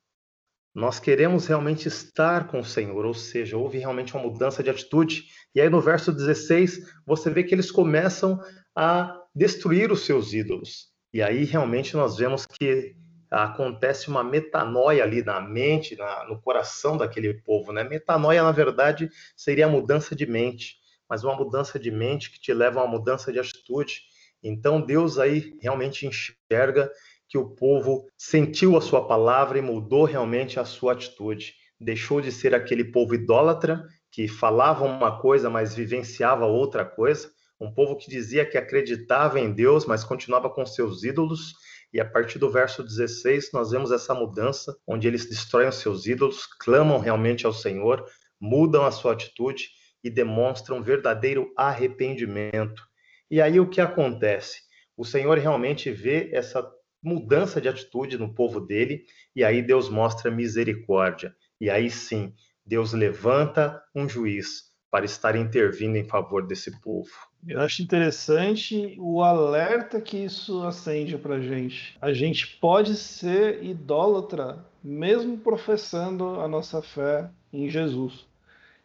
nós 0.79 1.01
queremos 1.01 1.49
realmente 1.49 1.89
estar 1.89 2.47
com 2.47 2.61
o 2.61 2.65
Senhor, 2.65 3.05
ou 3.05 3.13
seja, 3.13 3.57
houve 3.57 3.79
realmente 3.79 4.15
uma 4.15 4.23
mudança 4.23 4.63
de 4.63 4.71
atitude. 4.71 5.25
E 5.53 5.61
aí 5.61 5.69
no 5.69 5.81
verso 5.81 6.13
16, 6.13 6.95
você 7.05 7.29
vê 7.29 7.43
que 7.43 7.53
eles 7.53 7.69
começam 7.69 8.41
a 8.77 9.21
destruir 9.35 9.91
os 9.91 10.07
seus 10.07 10.33
ídolos. 10.33 10.87
E 11.13 11.21
aí 11.21 11.43
realmente 11.43 11.97
nós 11.97 12.17
vemos 12.17 12.47
que 12.47 12.95
acontece 13.29 14.09
uma 14.09 14.23
metanoia 14.23 15.03
ali 15.03 15.21
na 15.21 15.41
mente, 15.41 15.97
na, 15.97 16.25
no 16.29 16.41
coração 16.41 16.97
daquele 16.97 17.35
povo, 17.43 17.73
né? 17.73 17.83
Metanoia, 17.83 18.45
na 18.45 18.53
verdade, 18.53 19.11
seria 19.37 19.67
a 19.67 19.69
mudança 19.69 20.15
de 20.15 20.27
mente, 20.27 20.77
mas 21.11 21.25
uma 21.25 21.35
mudança 21.35 21.77
de 21.77 21.91
mente 21.91 22.31
que 22.31 22.39
te 22.39 22.55
leva 22.55 22.81
a 22.81 22.85
uma 22.85 22.99
mudança 22.99 23.33
de 23.33 23.41
atitude. 23.41 24.03
Então 24.41 24.81
Deus 24.81 25.19
aí 25.19 25.59
realmente 25.61 26.07
enxerga 26.07 26.89
que 27.29 27.37
o 27.37 27.51
povo 27.51 28.07
sentiu 28.17 28.77
a 28.77 28.81
sua 28.81 29.07
palavra 29.07 29.59
e 29.59 29.63
mudou 29.63 30.05
realmente 30.05 30.59
a 30.59 30.65
sua 30.65 30.93
atitude. 30.95 31.55
Deixou 31.79 32.21
de 32.21 32.33
ser 32.33 32.55
aquele 32.55 32.85
povo 32.85 33.15
idólatra 33.15 33.85
que 34.11 34.27
falava 34.27 34.85
uma 34.85 35.21
coisa, 35.21 35.51
mas 35.51 35.75
vivenciava 35.75 36.47
outra 36.47 36.85
coisa, 36.85 37.31
um 37.61 37.73
povo 37.73 37.97
que 37.97 38.11
dizia 38.11 38.47
que 38.47 38.57
acreditava 38.57 39.39
em 39.39 39.53
Deus, 39.53 39.85
mas 39.85 40.03
continuava 40.03 40.49
com 40.49 40.65
seus 40.65 41.05
ídolos, 41.05 41.55
E 41.93 42.01
a 42.01 42.05
partir 42.05 42.39
do 42.39 42.51
verso 42.51 42.83
16, 42.83 43.51
nós 43.53 43.71
vemos 43.71 43.91
essa 43.91 44.15
mudança, 44.15 44.77
onde 44.87 45.09
eles 45.09 45.27
destroem 45.27 45.73
seus 45.73 46.07
ídolos, 46.07 46.47
clamam 46.47 46.99
realmente 46.99 47.47
ao 47.47 47.53
Senhor, 47.53 48.05
mudam 48.39 48.85
a 48.85 48.91
sua 48.91 49.13
atitude 49.13 49.71
e 50.05 50.11
demonstram 50.11 50.83
verdadeiro 50.83 51.51
arrependimento. 51.57 52.83
E 53.31 53.41
aí 53.41 53.59
o 53.59 53.69
que 53.69 53.81
acontece? 53.81 54.61
O 54.97 55.05
Senhor 55.05 55.39
realmente 55.39 55.91
vê 55.91 56.31
essa 56.33 56.63
mudança 57.03 57.61
de 57.61 57.69
atitude 57.69 58.19
no 58.19 58.35
povo 58.35 58.61
dele, 58.61 59.05
e 59.35 59.45
aí 59.45 59.63
Deus 59.63 59.89
mostra 59.89 60.31
misericórdia. 60.31 61.35
E 61.61 61.71
aí 61.71 61.91
sim, 61.91 62.33
Deus 62.65 62.93
levanta 62.93 63.83
um 63.95 64.09
juiz 64.09 64.69
para 64.91 65.05
estar 65.05 65.37
intervindo 65.37 65.97
em 65.97 66.05
favor 66.05 66.47
desse 66.47 66.81
povo. 66.81 67.11
Eu 67.47 67.61
acho 67.61 67.83
interessante 67.83 68.97
o 68.99 69.23
alerta 69.23 70.01
que 70.01 70.17
isso 70.17 70.63
acende 70.65 71.17
para 71.17 71.37
a 71.37 71.41
gente. 71.41 71.97
A 72.01 72.13
gente 72.13 72.57
pode 72.59 72.97
ser 72.97 73.63
idólatra 73.63 74.65
mesmo 74.83 75.39
professando 75.39 76.41
a 76.41 76.49
nossa 76.49 76.83
fé 76.83 77.31
em 77.53 77.69
Jesus. 77.69 78.27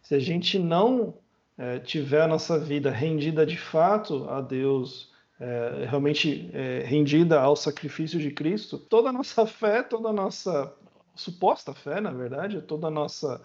Se 0.01 0.13
a 0.15 0.19
gente 0.19 0.59
não 0.59 1.13
é, 1.57 1.79
tiver 1.79 2.21
a 2.21 2.27
nossa 2.27 2.59
vida 2.59 2.91
rendida 2.91 3.45
de 3.45 3.57
fato 3.57 4.27
a 4.29 4.41
Deus, 4.41 5.12
é, 5.43 5.85
realmente 5.89 6.49
é, 6.53 6.83
rendida 6.85 7.41
ao 7.41 7.53
sacrifício 7.53 8.17
de 8.17 8.31
Cristo, 8.31 8.77
toda 8.77 9.09
a 9.09 9.13
nossa 9.13 9.45
fé, 9.45 9.83
toda 9.83 10.07
a 10.07 10.13
nossa 10.13 10.73
suposta 11.13 11.73
fé, 11.73 11.99
na 11.99 12.11
verdade, 12.11 12.61
toda 12.61 12.87
a 12.87 12.91
nossa 12.91 13.41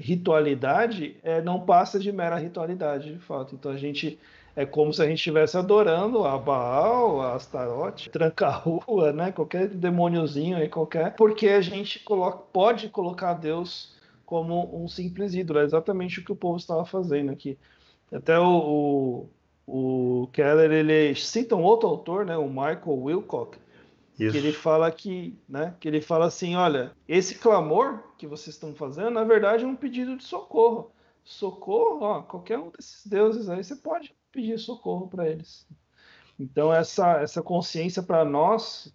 ritualidade 0.00 1.16
é, 1.22 1.42
não 1.42 1.60
passa 1.60 1.98
de 1.98 2.10
mera 2.10 2.36
ritualidade, 2.38 3.12
de 3.12 3.18
fato. 3.18 3.54
Então 3.54 3.70
a 3.70 3.76
gente 3.76 4.18
é 4.56 4.64
como 4.64 4.94
se 4.94 5.02
a 5.02 5.06
gente 5.06 5.18
estivesse 5.18 5.56
adorando 5.56 6.24
a 6.24 6.38
Baal, 6.38 7.20
a 7.20 7.34
Astarote, 7.34 8.08
tranca-rua, 8.10 9.12
né? 9.12 9.30
Qualquer 9.30 9.68
demôniozinho 9.68 10.56
aí, 10.56 10.70
qualquer. 10.70 11.14
Porque 11.16 11.48
a 11.48 11.60
gente 11.60 12.00
coloca, 12.00 12.38
pode 12.50 12.88
colocar 12.88 13.34
Deus 13.34 13.94
como 14.24 14.82
um 14.82 14.88
simples 14.88 15.34
ídolo. 15.34 15.58
É 15.58 15.64
exatamente 15.64 16.20
o 16.20 16.24
que 16.24 16.32
o 16.32 16.36
povo 16.36 16.56
estava 16.56 16.84
fazendo 16.86 17.30
aqui. 17.30 17.58
Até 18.10 18.38
o, 18.38 18.44
o, 18.44 19.28
o 19.66 20.28
Keller, 20.32 20.70
ele 20.70 21.14
cita 21.14 21.56
um 21.56 21.62
outro 21.62 21.88
autor, 21.88 22.26
né? 22.26 22.36
O 22.36 22.48
Michael 22.48 23.02
Wilcock, 23.02 23.58
isso. 24.18 24.32
Que 24.32 24.38
ele 24.38 24.52
fala 24.52 24.90
que, 24.90 25.38
né, 25.48 25.74
que 25.80 25.88
ele 25.88 26.00
fala 26.00 26.26
assim, 26.26 26.54
olha, 26.54 26.92
esse 27.08 27.36
clamor 27.36 28.02
que 28.18 28.26
vocês 28.26 28.54
estão 28.54 28.74
fazendo, 28.74 29.10
na 29.10 29.24
verdade, 29.24 29.64
é 29.64 29.66
um 29.66 29.74
pedido 29.74 30.16
de 30.16 30.24
socorro. 30.24 30.92
Socorro, 31.24 32.02
ó, 32.02 32.22
qualquer 32.22 32.58
um 32.58 32.70
desses 32.70 33.06
deuses 33.06 33.48
aí, 33.48 33.64
você 33.64 33.76
pode 33.76 34.14
pedir 34.30 34.58
socorro 34.58 35.08
para 35.08 35.28
eles. 35.28 35.66
Então 36.38 36.72
essa 36.72 37.20
essa 37.20 37.42
consciência 37.42 38.02
para 38.02 38.24
nós, 38.24 38.94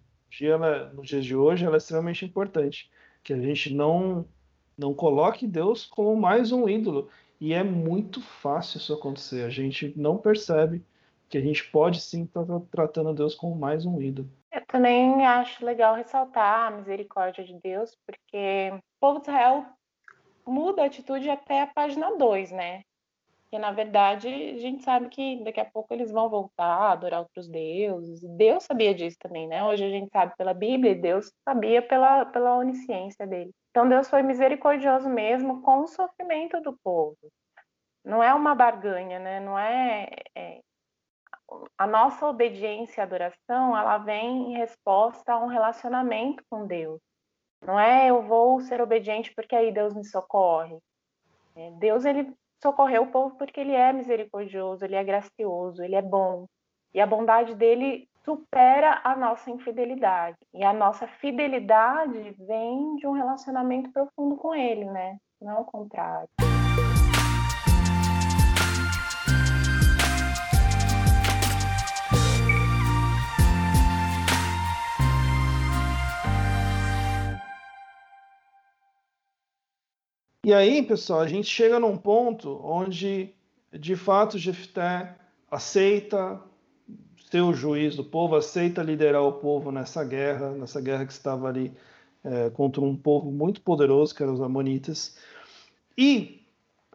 nos 0.94 1.08
dias 1.08 1.26
de 1.26 1.36
hoje, 1.36 1.66
ela 1.66 1.76
é 1.76 1.78
extremamente 1.78 2.26
importante, 2.26 2.90
que 3.24 3.34
a 3.34 3.40
gente 3.40 3.74
não 3.74 4.26
não 4.78 4.94
coloque 4.94 5.48
Deus 5.48 5.86
como 5.86 6.16
mais 6.16 6.52
um 6.52 6.70
ídolo. 6.70 7.10
E 7.39 7.53
é 7.53 7.63
muito 7.63 8.22
fácil 8.22 8.77
isso 8.77 8.94
acontecer. 8.94 9.44
A 9.44 9.50
gente 9.50 9.94
não 9.96 10.17
percebe 10.17 10.84
que 11.29 11.38
a 11.38 11.41
gente 11.41 11.70
pode 11.70 12.01
sim 12.01 12.24
estar 12.24 12.46
tratando 12.72 13.13
Deus 13.13 13.36
como 13.36 13.56
mais 13.56 13.86
um 13.86 14.01
ídolo. 14.01 14.29
Eu 14.51 14.65
também 14.65 15.25
acho 15.25 15.65
legal 15.65 15.96
ressaltar 15.96 16.67
a 16.67 16.72
misericórdia 16.72 17.44
de 17.44 17.53
Deus, 17.62 17.96
porque 18.06 18.72
o 18.74 18.79
povo 19.00 19.20
de 19.20 19.29
Israel 19.29 19.65
muda 20.46 20.84
a 20.84 20.86
atitude 20.86 21.29
até 21.29 21.62
a 21.62 21.67
página 21.67 22.15
2, 22.15 22.51
né? 22.51 22.84
Que 23.50 23.58
na 23.58 23.72
verdade 23.72 24.27
a 24.27 24.58
gente 24.58 24.84
sabe 24.84 25.08
que 25.10 25.44
daqui 25.44 25.60
a 25.60 25.66
pouco 25.66 25.94
eles 25.94 26.12
vão 26.12 26.30
voltar 26.30 26.66
a 26.66 26.92
adorar 26.92 27.22
outros 27.22 27.48
deuses. 27.48 28.22
Deus 28.22 28.63
sabia 28.63 28.94
disso 28.94 29.18
também, 29.20 29.48
né? 29.48 29.63
Hoje 29.63 29.86
a 29.86 29.89
gente 29.89 30.10
sabe 30.12 30.36
pela 30.38 30.54
Bíblia 30.54 30.92
e 30.92 31.01
Deus 31.01 31.32
sabia 31.48 31.82
pela, 31.82 32.25
pela 32.25 32.58
onisciência 32.58 33.25
dele. 33.25 33.51
Então 33.72 33.88
Deus 33.88 34.10
foi 34.10 34.22
misericordioso 34.22 35.10
mesmo 35.10 35.62
com 35.62 35.82
o 35.82 35.88
sofrimento 35.88 36.60
do 36.62 36.77
povo. 36.84 37.18
Não 38.04 38.22
é 38.22 38.34
uma 38.34 38.56
barganha, 38.56 39.20
né? 39.20 39.39
Não 39.39 39.58
é, 39.58 40.10
é 40.36 40.60
a 41.77 41.88
nossa 41.88 42.27
obediência 42.27 43.01
e 43.01 43.04
adoração, 43.04 43.77
ela 43.77 43.98
vem 43.98 44.51
em 44.51 44.58
resposta 44.58 45.34
a 45.34 45.39
um 45.39 45.48
relacionamento 45.48 46.44
com 46.50 46.68
Deus. 46.68 47.00
Não 47.62 47.80
é 47.80 48.10
eu 48.10 48.22
vou 48.22 48.60
ser 48.62 48.82
obediente 48.82 49.34
porque 49.34 49.56
aí 49.56 49.72
Deus 49.72 49.94
me 49.94 50.06
socorre. 50.06 50.77
É, 51.56 51.72
Deus 51.72 52.06
ele 52.06 52.34
socorreu 52.62 53.04
o 53.04 53.12
povo 53.12 53.36
porque 53.38 53.60
ele 53.60 53.74
é 53.74 53.94
misericordioso, 53.94 54.84
ele 54.84 54.96
é 54.96 55.04
gracioso, 55.04 55.84
ele 55.84 55.96
é 55.96 56.02
bom. 56.02 56.46
E 56.94 57.00
a 57.00 57.06
bondade 57.06 57.56
dele 57.56 58.10
supera 58.24 59.02
a 59.04 59.16
nossa 59.16 59.50
infidelidade. 59.50 60.38
E 60.54 60.64
a 60.64 60.74
nossa 60.74 61.08
fidelidade 61.08 62.36
vem 62.48 62.96
de 62.96 63.08
um 63.08 63.12
relacionamento 63.12 63.92
profundo 63.92 64.36
com 64.36 64.54
ele, 64.54 64.86
né? 64.86 65.18
Não 65.42 65.62
o 65.62 65.66
contrário. 65.66 66.30
E 80.48 80.54
aí, 80.54 80.82
pessoal, 80.82 81.20
a 81.20 81.27
gente 81.27 81.50
chega 81.50 81.77
num 81.77 81.98
ponto 81.98 82.58
onde, 82.63 83.34
de 83.70 83.98
fato, 83.98 84.38
Jefté 84.38 85.13
aceita 85.51 86.42
ser 87.30 87.42
o 87.42 87.51
juiz 87.51 87.98
do 87.98 88.04
povo, 88.06 88.34
aceita 88.34 88.82
liderar 88.82 89.24
o 89.24 89.34
povo 89.34 89.74
nessa 89.74 90.06
guerra, 90.06 90.51
nessa 90.51 90.80
guerra 90.80 91.06
que 91.06 91.12
estava 91.12 91.50
ali 91.50 91.74
é, 92.24 92.50
contra 92.51 92.80
um 92.80 92.96
povo 92.96 93.30
muito 93.30 93.60
poderoso, 93.60 94.16
que 94.16 94.24
eram 94.24 94.36
os 94.36 94.42
Amonitas. 94.42 95.18
E 95.98 96.42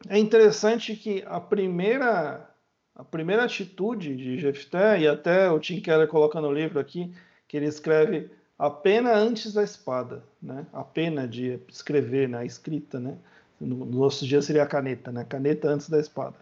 é 0.09 0.19
interessante 0.19 0.97
que 0.97 1.23
a 1.27 1.39
primeira, 1.39 2.49
a 2.95 3.05
primeira 3.05 3.45
atitude 3.45 4.17
de 4.17 4.39
Jefté, 4.39 5.01
e 5.01 5.07
até 5.07 5.51
o 5.51 5.61
Tim 5.61 5.79
Keller 5.79 6.09
coloca 6.09 6.41
no 6.41 6.51
livro 6.51 6.81
aqui, 6.81 7.15
que 7.47 7.59
ele 7.59 7.67
escreve 7.67 8.31
a 8.59 8.71
pena 8.71 9.15
antes 9.15 9.53
da 9.53 9.63
espada, 9.63 10.25
né? 10.41 10.65
a 10.73 10.83
pena 10.83 11.29
de 11.29 11.61
escrever, 11.69 12.31
né? 12.31 12.39
a 12.39 12.45
escrita, 12.47 12.99
né? 12.99 13.19
No, 13.67 13.85
no 13.87 13.99
nossos 14.01 14.27
dias 14.27 14.45
seria 14.45 14.63
a 14.63 14.67
caneta, 14.67 15.13
né? 15.13 15.25
Caneta 15.25 15.69
antes 15.69 15.89
da 15.89 15.99
espada, 15.99 16.37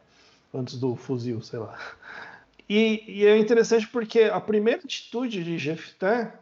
antes 0.53 0.79
do 0.79 0.97
fuzil, 0.97 1.41
sei 1.43 1.59
lá. 1.59 1.79
E, 2.69 3.05
e 3.07 3.27
é 3.27 3.37
interessante 3.37 3.89
porque 3.89 4.23
a 4.23 4.41
primeira 4.41 4.81
atitude 4.85 5.43
de 5.43 5.59
Jefté 5.59 6.33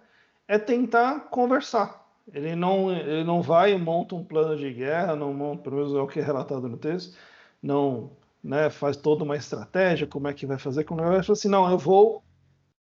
é 0.47 0.59
tentar 0.59 1.29
conversar. 1.31 2.07
Ele 2.33 2.55
não, 2.55 2.91
ele 2.91 3.25
não 3.25 3.41
vai 3.41 3.73
e 3.73 3.79
monta 3.79 4.15
um 4.15 4.23
plano 4.23 4.57
de 4.57 4.71
guerra, 4.73 5.17
não 5.17 5.33
monta, 5.33 5.63
pelo 5.63 5.77
menos 5.77 5.95
é 5.95 5.99
o 5.99 6.07
que 6.07 6.21
é 6.21 6.23
relatado 6.23 6.69
no 6.69 6.77
texto, 6.77 7.17
não 7.63 8.11
né, 8.45 8.69
faz 8.71 8.97
toda 8.97 9.25
uma 9.25 9.37
estratégia, 9.37 10.07
como 10.07 10.29
é 10.29 10.35
que 10.35 10.47
vai 10.47 10.59
fazer, 10.59 10.85
como 10.85 11.01
é 11.01 11.05
que 11.05 11.11
vai 11.11 11.23
fazer 11.23 11.33
assim, 11.33 11.49
não, 11.49 11.71
eu 11.71 11.79
vou 11.79 12.23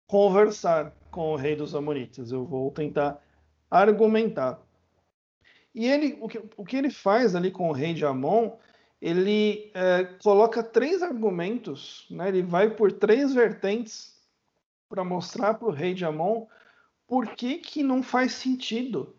conversar 0.07 0.93
com 1.09 1.33
o 1.33 1.35
rei 1.35 1.55
dos 1.55 1.73
Amonitas, 1.73 2.31
eu 2.31 2.45
vou 2.45 2.69
tentar 2.71 3.19
argumentar. 3.69 4.59
E 5.73 5.87
ele, 5.87 6.17
o 6.21 6.27
que, 6.27 6.41
o 6.57 6.65
que 6.65 6.75
ele 6.75 6.89
faz 6.89 7.35
ali 7.35 7.49
com 7.49 7.69
o 7.69 7.73
rei 7.73 7.93
de 7.93 8.05
Amon, 8.05 8.57
ele 9.01 9.71
é, 9.73 10.03
coloca 10.21 10.61
três 10.61 11.01
argumentos, 11.01 12.05
né? 12.09 12.27
ele 12.27 12.43
vai 12.43 12.69
por 12.69 12.91
três 12.91 13.33
vertentes 13.33 14.15
para 14.89 15.03
mostrar 15.03 15.53
para 15.55 15.67
o 15.67 15.71
rei 15.71 15.93
de 15.93 16.05
Amon 16.05 16.45
por 17.07 17.35
que, 17.35 17.57
que 17.57 17.81
não 17.81 18.03
faz 18.03 18.33
sentido 18.33 19.15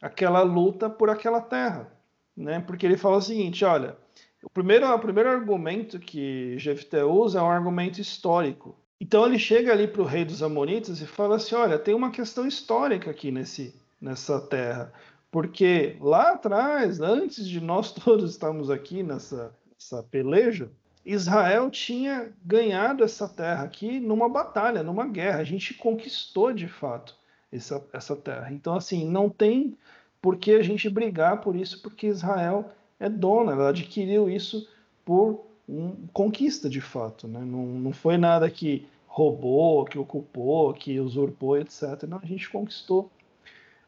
aquela 0.00 0.42
luta 0.42 0.88
por 0.88 1.10
aquela 1.10 1.40
terra. 1.40 1.92
Né? 2.36 2.60
Porque 2.60 2.86
ele 2.86 2.96
fala 2.96 3.18
o 3.18 3.22
seguinte: 3.22 3.64
olha, 3.64 3.96
o 4.42 4.48
primeiro, 4.48 4.86
o 4.92 4.98
primeiro 4.98 5.30
argumento 5.30 5.98
que 5.98 6.58
Jefté 6.58 7.04
usa 7.04 7.38
é 7.38 7.42
um 7.42 7.50
argumento 7.50 8.00
histórico. 8.00 8.76
Então 9.00 9.26
ele 9.26 9.38
chega 9.38 9.72
ali 9.72 9.86
para 9.88 10.02
o 10.02 10.06
rei 10.06 10.24
dos 10.24 10.42
Amonitas 10.42 11.00
e 11.00 11.06
fala 11.06 11.36
assim: 11.36 11.54
olha, 11.54 11.78
tem 11.78 11.94
uma 11.94 12.10
questão 12.10 12.46
histórica 12.46 13.10
aqui 13.10 13.30
nesse, 13.30 13.74
nessa 14.00 14.40
terra. 14.40 14.92
Porque 15.30 15.96
lá 16.00 16.32
atrás, 16.32 17.00
antes 17.00 17.46
de 17.48 17.60
nós 17.60 17.92
todos 17.94 18.30
estarmos 18.30 18.70
aqui 18.70 19.02
nessa, 19.02 19.54
nessa 19.72 20.02
peleja, 20.02 20.70
Israel 21.04 21.70
tinha 21.70 22.32
ganhado 22.44 23.02
essa 23.02 23.28
terra 23.28 23.64
aqui 23.64 24.00
numa 24.00 24.28
batalha, 24.28 24.82
numa 24.82 25.06
guerra. 25.06 25.38
A 25.38 25.44
gente 25.44 25.74
conquistou 25.74 26.52
de 26.52 26.68
fato 26.68 27.16
essa, 27.50 27.82
essa 27.92 28.14
terra. 28.14 28.52
Então, 28.52 28.74
assim, 28.74 29.08
não 29.08 29.28
tem 29.28 29.76
por 30.20 30.36
que 30.36 30.52
a 30.52 30.62
gente 30.62 30.88
brigar 30.90 31.40
por 31.40 31.56
isso, 31.56 31.80
porque 31.80 32.06
Israel 32.06 32.70
é 32.98 33.08
dona, 33.08 33.52
ela 33.52 33.70
adquiriu 33.70 34.28
isso 34.28 34.68
por 35.04 35.46
um, 35.66 36.06
conquista 36.12 36.68
de 36.68 36.80
fato. 36.80 37.26
Né? 37.26 37.40
Não, 37.40 37.64
não 37.64 37.92
foi 37.92 38.18
nada 38.18 38.50
que 38.50 38.86
roubou, 39.06 39.84
que 39.86 39.98
ocupou, 39.98 40.74
que 40.74 41.00
usurpou, 41.00 41.56
etc. 41.56 42.04
Não, 42.06 42.20
a 42.22 42.26
gente 42.26 42.50
conquistou 42.50 43.10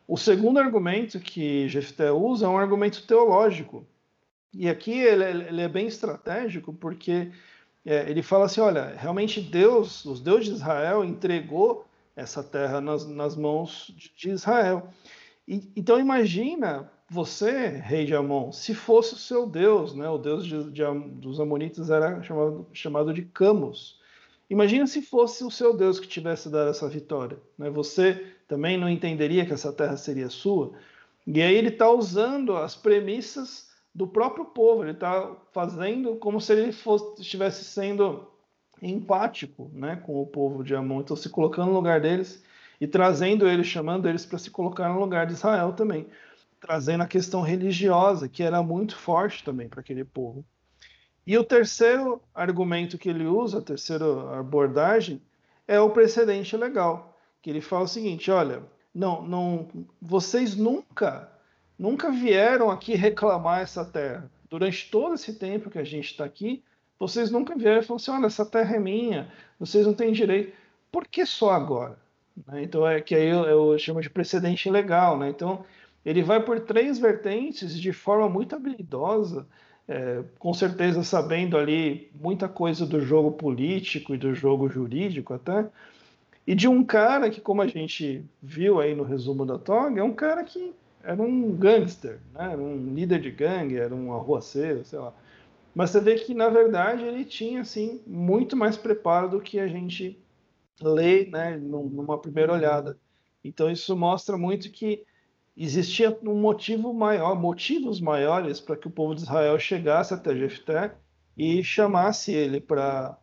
o 0.06 0.16
segundo 0.16 0.58
argumento 0.58 1.20
que 1.20 1.68
Jefté 1.68 2.10
usa 2.10 2.46
é 2.46 2.48
um 2.48 2.58
argumento 2.58 3.06
teológico. 3.06 3.86
E 4.52 4.68
aqui 4.68 4.92
ele, 4.98 5.24
ele 5.24 5.60
é 5.62 5.68
bem 5.68 5.86
estratégico, 5.86 6.72
porque 6.72 7.30
é, 7.84 8.10
ele 8.10 8.22
fala 8.22 8.46
assim: 8.46 8.60
olha, 8.60 8.94
realmente 8.96 9.40
Deus, 9.40 10.04
os 10.04 10.20
deuses 10.20 10.46
de 10.46 10.54
Israel, 10.54 11.04
entregou 11.04 11.86
essa 12.14 12.42
terra 12.42 12.80
nas, 12.80 13.06
nas 13.06 13.36
mãos 13.36 13.94
de 14.16 14.30
Israel. 14.30 14.88
E, 15.48 15.70
então 15.74 15.98
imagina 15.98 16.90
você, 17.08 17.68
rei 17.68 18.06
de 18.06 18.14
Amon, 18.14 18.52
se 18.52 18.74
fosse 18.74 19.14
o 19.14 19.18
seu 19.18 19.46
Deus, 19.46 19.94
né? 19.94 20.08
o 20.08 20.18
Deus 20.18 20.46
de, 20.46 20.70
de, 20.70 20.82
dos 21.16 21.40
Amonitas 21.40 21.90
era 21.90 22.22
chamado, 22.22 22.66
chamado 22.72 23.12
de 23.12 23.22
Camus. 23.22 24.00
Imagina 24.48 24.86
se 24.86 25.00
fosse 25.00 25.44
o 25.44 25.50
seu 25.50 25.76
Deus 25.76 25.98
que 25.98 26.06
tivesse 26.06 26.48
dado 26.50 26.70
essa 26.70 26.88
vitória. 26.88 27.38
Né? 27.56 27.70
Você 27.70 28.34
também 28.46 28.76
não 28.76 28.88
entenderia 28.88 29.46
que 29.46 29.52
essa 29.52 29.72
terra 29.72 29.96
seria 29.96 30.28
sua. 30.28 30.72
E 31.26 31.40
aí 31.40 31.54
ele 31.54 31.68
está 31.68 31.90
usando 31.90 32.56
as 32.56 32.74
premissas 32.74 33.70
do 33.94 34.06
próprio 34.06 34.44
povo. 34.44 34.82
Ele 34.82 34.92
está 34.92 35.34
fazendo 35.52 36.16
como 36.16 36.40
se 36.40 36.52
ele 36.52 36.72
fosse, 36.72 37.22
estivesse 37.22 37.64
sendo 37.64 38.28
empático 38.82 39.70
né, 39.72 39.96
com 39.96 40.20
o 40.20 40.26
povo 40.26 40.64
de 40.64 40.74
Amon. 40.74 41.00
Então, 41.00 41.16
se 41.16 41.28
colocando 41.28 41.68
no 41.68 41.76
lugar 41.76 42.00
deles 42.00 42.42
e 42.80 42.86
trazendo 42.86 43.48
eles, 43.48 43.66
chamando 43.66 44.08
eles 44.08 44.26
para 44.26 44.38
se 44.38 44.50
colocar 44.50 44.88
no 44.88 44.98
lugar 44.98 45.26
de 45.26 45.34
Israel 45.34 45.72
também. 45.72 46.06
Trazendo 46.60 47.02
a 47.02 47.06
questão 47.06 47.40
religiosa, 47.40 48.28
que 48.28 48.42
era 48.42 48.62
muito 48.62 48.96
forte 48.96 49.44
também 49.44 49.68
para 49.68 49.80
aquele 49.80 50.04
povo. 50.04 50.44
E 51.26 51.38
o 51.38 51.44
terceiro 51.44 52.20
argumento 52.34 52.98
que 52.98 53.08
ele 53.08 53.26
usa, 53.26 53.58
a 53.58 53.62
terceira 53.62 54.04
abordagem, 54.38 55.22
é 55.68 55.78
o 55.78 55.90
precedente 55.90 56.56
legal, 56.56 57.16
que 57.40 57.48
ele 57.48 57.60
fala 57.60 57.84
o 57.84 57.88
seguinte: 57.88 58.30
olha, 58.30 58.62
não, 58.94 59.22
não, 59.22 59.68
vocês 60.00 60.56
nunca, 60.56 61.30
nunca 61.78 62.10
vieram 62.10 62.70
aqui 62.70 62.94
reclamar 62.94 63.60
essa 63.60 63.84
terra. 63.84 64.30
Durante 64.50 64.90
todo 64.90 65.14
esse 65.14 65.34
tempo 65.34 65.70
que 65.70 65.78
a 65.78 65.84
gente 65.84 66.10
está 66.10 66.24
aqui, 66.24 66.62
vocês 66.98 67.30
nunca 67.30 67.56
vieram 67.56 67.80
e 67.80 67.82
falaram 67.82 68.02
assim: 68.02 68.10
olha, 68.10 68.26
essa 68.26 68.44
terra 68.44 68.76
é 68.76 68.80
minha, 68.80 69.32
vocês 69.58 69.86
não 69.86 69.94
têm 69.94 70.12
direito. 70.12 70.52
Por 70.90 71.06
que 71.06 71.24
só 71.24 71.52
agora? 71.52 71.98
Né? 72.46 72.64
Então 72.64 72.86
é 72.86 73.00
que 73.00 73.14
aí 73.14 73.28
eu, 73.28 73.44
eu 73.44 73.78
chamo 73.78 74.00
de 74.00 74.10
precedente 74.10 74.68
legal, 74.68 75.16
né? 75.16 75.28
Então 75.28 75.64
ele 76.04 76.22
vai 76.22 76.42
por 76.42 76.60
três 76.60 76.98
vertentes 76.98 77.78
de 77.80 77.92
forma 77.92 78.28
muito 78.28 78.56
habilidosa 78.56 79.46
é, 79.88 80.22
com 80.38 80.54
certeza 80.54 81.02
sabendo 81.02 81.56
ali 81.56 82.10
muita 82.14 82.48
coisa 82.48 82.86
do 82.86 83.00
jogo 83.00 83.32
político 83.32 84.14
e 84.14 84.18
do 84.18 84.34
jogo 84.34 84.68
jurídico 84.68 85.34
até, 85.34 85.68
e 86.46 86.54
de 86.54 86.68
um 86.68 86.82
cara 86.82 87.30
que, 87.30 87.40
como 87.40 87.62
a 87.62 87.66
gente 87.66 88.24
viu 88.42 88.80
aí 88.80 88.94
no 88.94 89.04
resumo 89.04 89.46
da 89.46 89.58
TOG, 89.58 89.98
é 89.98 90.02
um 90.02 90.14
cara 90.14 90.42
que 90.42 90.74
era 91.02 91.20
um 91.20 91.52
gangster, 91.52 92.20
né? 92.32 92.52
era 92.52 92.60
um 92.60 92.94
líder 92.94 93.20
de 93.20 93.30
gangue, 93.30 93.76
era 93.76 93.94
um 93.94 94.12
arruaceiro, 94.12 94.84
sei 94.84 94.98
lá. 94.98 95.12
Mas 95.74 95.90
você 95.90 96.00
vê 96.00 96.16
que, 96.16 96.34
na 96.34 96.48
verdade, 96.48 97.04
ele 97.04 97.24
tinha 97.24 97.62
assim, 97.62 98.00
muito 98.06 98.56
mais 98.56 98.76
preparo 98.76 99.30
do 99.30 99.40
que 99.40 99.58
a 99.58 99.66
gente 99.66 100.18
lê 100.80 101.26
né, 101.26 101.56
numa 101.56 102.18
primeira 102.18 102.52
olhada. 102.52 102.98
Então, 103.42 103.70
isso 103.70 103.96
mostra 103.96 104.36
muito 104.36 104.70
que 104.70 105.04
existia 105.56 106.16
um 106.22 106.34
motivo 106.34 106.92
maior, 106.92 107.34
motivos 107.34 108.00
maiores 108.00 108.60
para 108.60 108.76
que 108.76 108.88
o 108.88 108.90
povo 108.90 109.14
de 109.14 109.22
Israel 109.22 109.58
chegasse 109.58 110.14
até 110.14 110.34
Jefté 110.34 110.94
e 111.36 111.62
chamasse 111.62 112.32
ele 112.32 112.60
para 112.60 113.18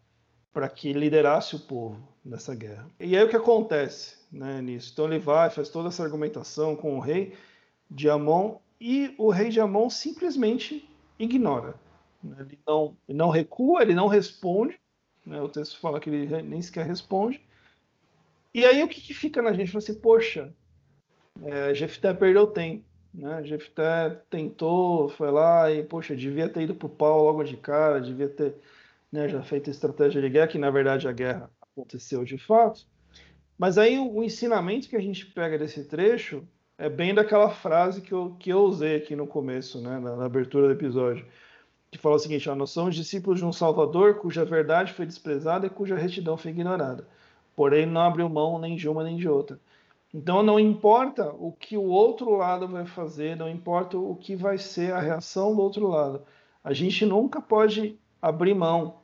para 0.52 0.68
que 0.68 0.92
liderasse 0.94 1.56
o 1.56 1.60
povo 1.60 2.02
nessa 2.26 2.56
guerra. 2.56 2.90
E 3.00 3.16
aí 3.16 3.24
o 3.24 3.30
que 3.30 3.36
acontece 3.36 4.18
né, 4.32 4.62
nisso? 4.62 4.90
Então 4.92 5.06
ele 5.06 5.20
vai, 5.20 5.50
faz 5.50 5.70
toda 5.70 5.90
essa 5.90 6.04
argumentação 6.04 6.76
com 6.76 6.98
o 6.98 7.00
rei 7.00 7.36
de 7.90 8.10
Amon 8.10 8.58
e 8.82 9.14
o 9.18 9.30
rei 9.30 9.50
de 9.50 9.60
Amon 9.60 9.90
simplesmente 9.90 10.90
ignora. 11.20 11.76
Né? 12.24 12.36
Ele 12.40 12.60
não, 12.68 12.98
ele 13.08 13.18
não 13.18 13.30
recua, 13.30 13.84
ele 13.84 13.94
não 13.94 14.08
responde. 14.08 14.80
Né? 15.26 15.40
O 15.42 15.50
texto 15.50 15.80
fala 15.80 16.00
que 16.00 16.10
ele 16.10 16.42
nem 16.42 16.62
sequer 16.62 16.86
responde. 16.86 17.42
E 18.54 18.66
aí 18.66 18.84
o 18.84 18.88
que, 18.88 19.00
que 19.00 19.14
fica 19.14 19.42
na 19.42 19.54
gente? 19.54 19.72
Fala 19.72 19.84
assim, 19.84 20.00
poxa, 20.00 20.54
é, 21.44 21.74
Jefté 21.74 22.14
perdeu 22.14 22.48
tempo. 22.48 22.84
Né? 23.14 23.44
Jefté 23.44 24.22
tentou, 24.30 25.10
foi 25.10 25.32
lá 25.32 25.72
e, 25.72 25.84
poxa, 25.84 26.16
devia 26.16 26.48
ter 26.48 26.64
ido 26.64 26.76
para 26.76 26.86
o 26.86 26.90
pau 26.90 27.24
logo 27.24 27.44
de 27.44 27.58
cara, 27.58 28.00
devia 28.00 28.30
ter 28.30 28.56
né, 29.12 29.28
já 29.28 29.42
feito 29.42 29.70
estratégia 29.70 30.22
de 30.22 30.30
guerra, 30.30 30.48
que 30.48 30.58
na 30.58 30.70
verdade 30.70 31.08
a 31.08 31.12
guerra 31.12 31.50
aconteceu 31.62 32.24
de 32.24 32.38
fato. 32.38 32.86
Mas 33.58 33.78
aí 33.78 33.98
o, 34.00 34.24
ensinamento 34.24 34.88
que 34.88 34.96
a 34.96 35.02
gente 35.02 35.26
pega 35.26 35.58
desse 35.58 35.84
trecho 35.84 36.48
é 36.78 36.90
bem 36.90 37.14
daquela 37.14 37.50
frase 37.50 38.02
que 38.02 38.14
eu, 38.14 38.36
que 38.40 38.52
eu 38.52 38.60
usei 38.62 38.96
aqui 38.96 39.16
no 39.16 39.28
começo, 39.28 39.82
né, 39.82 40.00
na, 40.00 40.16
na 40.16 40.26
abertura 40.26 40.68
do 40.68 40.74
episódio, 40.74 41.26
que 41.92 41.98
fala 41.98 42.16
o 42.16 42.20
seguinte: 42.20 42.50
ó, 42.50 42.56
nós 42.56 42.70
somos 42.70 42.96
discípulos 42.96 43.40
de 43.40 43.46
um 43.46 43.52
Salvador 43.52 44.20
cuja 44.20 44.46
verdade 44.46 44.94
foi 44.94 45.06
desprezada 45.06 45.68
e 45.68 45.70
cuja 45.70 45.96
retidão 45.96 46.38
foi 46.38 46.52
ignorada. 46.52 47.08
Porém, 47.56 47.86
não 47.86 48.02
abriu 48.02 48.30
mão 48.30 48.60
nem 48.60 48.76
de 48.76 48.88
uma 48.88 49.04
nem 49.04 49.18
de 49.18 49.28
outra. 49.28 49.60
Então 50.14 50.42
não 50.42 50.60
importa 50.60 51.32
o 51.34 51.52
que 51.52 51.78
o 51.78 51.84
outro 51.84 52.36
lado 52.36 52.68
vai 52.68 52.86
fazer, 52.86 53.36
não 53.36 53.48
importa 53.48 53.98
o 53.98 54.16
que 54.16 54.36
vai 54.36 54.58
ser 54.58 54.92
a 54.92 55.00
reação 55.00 55.56
do 55.56 55.62
outro 55.62 55.88
lado. 55.88 56.24
A 56.64 56.74
gente 56.74 57.06
nunca 57.06 57.40
pode 57.40 57.98
abrir 58.22 58.56
mão 58.56 59.00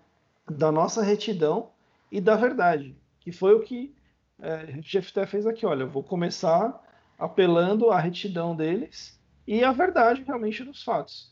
da 0.50 0.72
nossa 0.72 1.04
retidão 1.04 1.70
e 2.12 2.20
da 2.20 2.36
verdade, 2.36 2.96
que 3.20 3.32
foi 3.32 3.54
o 3.54 3.62
que 3.62 3.94
é, 4.41 4.82
Jefté 4.82 5.26
fez 5.26 5.46
aqui. 5.46 5.65
Olha, 5.65 5.86
vou 5.86 6.04
começar 6.04 6.84
apelando 7.18 7.91
à 7.91 8.00
retidão 8.00 8.56
deles 8.56 9.20
e 9.48 9.63
à 9.63 9.72
verdade 9.72 10.24
realmente 10.24 10.63
dos 10.63 10.84
fatos. 10.84 11.32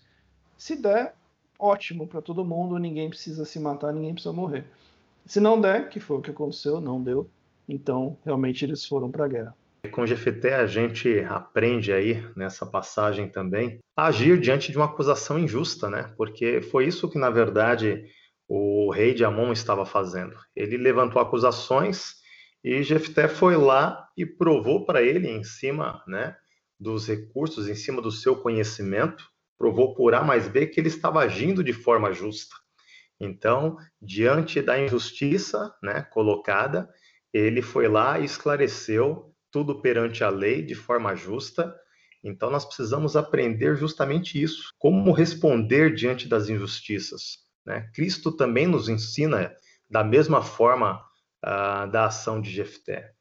Se 0.57 0.75
der, 0.75 1.15
ótimo 1.57 2.07
para 2.07 2.21
todo 2.21 2.45
mundo, 2.45 2.77
ninguém 2.77 3.09
precisa 3.09 3.43
se 3.43 3.59
matar, 3.59 3.91
ninguém 3.91 4.13
precisa 4.13 4.33
morrer. 4.33 4.65
Se 5.25 5.39
não 5.39 5.59
der, 5.59 5.89
que 5.89 5.99
foi 5.99 6.17
o 6.17 6.21
que 6.21 6.31
aconteceu, 6.31 6.79
não 6.79 7.01
deu, 7.01 7.29
então 7.67 8.17
realmente 8.23 8.63
eles 8.63 8.85
foram 8.85 9.09
para 9.09 9.25
a 9.25 9.27
guerra. 9.27 9.62
Com 9.91 10.05
Jefté 10.05 10.55
a 10.55 10.65
gente 10.65 11.19
aprende 11.21 11.91
aí 11.91 12.25
nessa 12.35 12.65
passagem 12.65 13.29
também 13.29 13.79
a 13.95 14.05
agir 14.05 14.39
diante 14.39 14.71
de 14.71 14.77
uma 14.77 14.85
acusação 14.85 15.37
injusta, 15.37 15.89
né? 15.89 16.13
Porque 16.15 16.61
foi 16.61 16.87
isso 16.87 17.09
que 17.09 17.17
na 17.17 17.29
verdade 17.29 18.05
o 18.47 18.91
rei 18.91 19.13
de 19.13 19.25
Amon 19.25 19.51
estava 19.51 19.85
fazendo. 19.85 20.37
Ele 20.55 20.77
levantou 20.77 21.21
acusações 21.21 22.15
e 22.63 22.81
Jefté 22.81 23.27
foi 23.27 23.57
lá 23.57 24.07
e 24.17 24.25
provou 24.25 24.85
para 24.85 25.01
ele 25.01 25.27
em 25.27 25.43
cima, 25.43 26.01
né, 26.07 26.35
dos 26.79 27.07
recursos, 27.07 27.67
em 27.67 27.75
cima 27.75 28.01
do 28.01 28.11
seu 28.11 28.37
conhecimento, 28.37 29.27
provou 29.57 29.93
por 29.93 30.15
A 30.15 30.23
mais 30.23 30.47
B 30.47 30.67
que 30.67 30.79
ele 30.79 30.87
estava 30.87 31.19
agindo 31.19 31.63
de 31.63 31.73
forma 31.73 32.13
justa. 32.13 32.55
Então, 33.19 33.77
diante 34.01 34.61
da 34.61 34.79
injustiça, 34.79 35.73
né, 35.83 36.03
colocada, 36.11 36.89
ele 37.33 37.61
foi 37.61 37.87
lá 37.87 38.19
e 38.19 38.25
esclareceu 38.25 39.32
tudo 39.53 39.79
perante 39.79 40.23
a 40.23 40.29
lei 40.29 40.63
de 40.63 40.73
forma 40.73 41.15
justa. 41.15 41.73
Então, 42.23 42.49
nós 42.49 42.65
precisamos 42.65 43.15
aprender 43.15 43.77
justamente 43.77 44.41
isso: 44.41 44.73
como 44.79 45.11
responder 45.11 45.93
diante 45.93 46.27
das 46.27 46.49
injustiças. 46.49 47.43
Né? 47.65 47.89
Cristo 47.93 48.31
também 48.31 48.67
nos 48.67 48.89
ensina, 48.89 49.55
da 49.89 50.03
mesma 50.03 50.41
forma 50.41 50.99
uh, 51.45 51.89
da 51.91 52.07
ação 52.07 52.41
de 52.41 52.49
Jefté, 52.49 53.13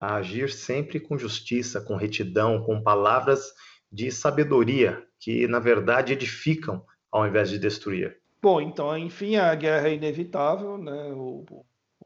a 0.00 0.16
agir 0.16 0.50
sempre 0.50 1.00
com 1.00 1.18
justiça, 1.18 1.80
com 1.80 1.96
retidão, 1.96 2.62
com 2.62 2.82
palavras 2.82 3.52
de 3.92 4.12
sabedoria, 4.12 5.04
que 5.18 5.46
na 5.48 5.58
verdade 5.58 6.12
edificam 6.12 6.82
ao 7.10 7.26
invés 7.26 7.50
de 7.50 7.58
destruir. 7.58 8.16
Bom, 8.40 8.60
então, 8.60 8.96
enfim, 8.96 9.36
a 9.36 9.54
guerra 9.54 9.88
é 9.88 9.94
inevitável, 9.94 10.78
né? 10.78 11.12
O, 11.12 11.44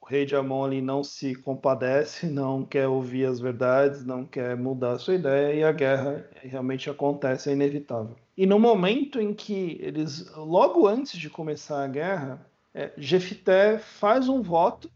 rei 0.04 0.24
de 0.24 0.36
Amon 0.36 0.64
ali 0.64 0.80
não 0.80 1.02
se 1.02 1.34
compadece, 1.34 2.26
não 2.30 2.64
quer 2.64 2.86
ouvir 2.86 3.26
as 3.26 3.40
verdades, 3.40 4.04
não 4.04 4.24
quer 4.24 4.56
mudar 4.56 4.92
a 4.92 4.98
sua 4.98 5.14
ideia 5.14 5.54
e 5.54 5.64
a 5.64 5.72
guerra 5.72 6.28
realmente 6.42 6.88
acontece, 6.90 7.50
é 7.50 7.52
inevitável. 7.52 8.16
E 8.36 8.46
no 8.46 8.58
momento 8.58 9.20
em 9.20 9.32
que 9.32 9.78
eles, 9.80 10.30
logo 10.36 10.86
antes 10.86 11.18
de 11.18 11.30
começar 11.30 11.84
a 11.84 11.88
guerra, 11.88 12.46
é, 12.74 12.92
Jefité 12.96 13.78
faz 13.78 14.28
um 14.28 14.42
voto 14.42 14.90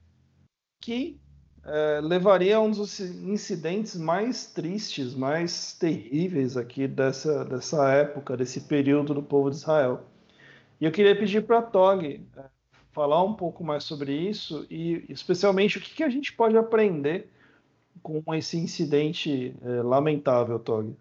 que 0.81 1.21
é, 1.65 2.01
levaria 2.03 2.57
a 2.57 2.61
um 2.61 2.71
dos 2.71 2.99
incidentes 2.99 3.97
mais 3.97 4.47
tristes, 4.47 5.15
mais 5.15 5.73
terríveis 5.75 6.57
aqui 6.57 6.89
dessa, 6.89 7.45
dessa 7.45 7.93
época, 7.93 8.37
desse 8.37 8.63
período 8.63 9.15
do 9.15 9.23
povo 9.23 9.51
de 9.51 9.57
Israel. 9.57 10.07
E 10.81 10.85
eu 10.85 10.93
queria 10.93 11.17
pedir 11.17 11.45
para 11.45 11.63
Tog 11.63 12.05
é, 12.05 12.45
falar 12.99 13.23
um 13.23 13.33
pouco 13.33 13.63
mais 13.63 13.85
sobre 13.85 14.13
isso 14.13 14.67
e, 14.69 15.05
especialmente, 15.09 15.79
o 15.79 15.81
que, 15.81 15.95
que 15.95 16.03
a 16.03 16.09
gente 16.09 16.33
pode 16.33 16.57
aprender 16.57 17.31
com 18.03 18.35
esse 18.35 18.57
incidente 18.57 19.55
é, 19.63 19.83
lamentável, 19.83 20.59
Tog. 20.59 20.97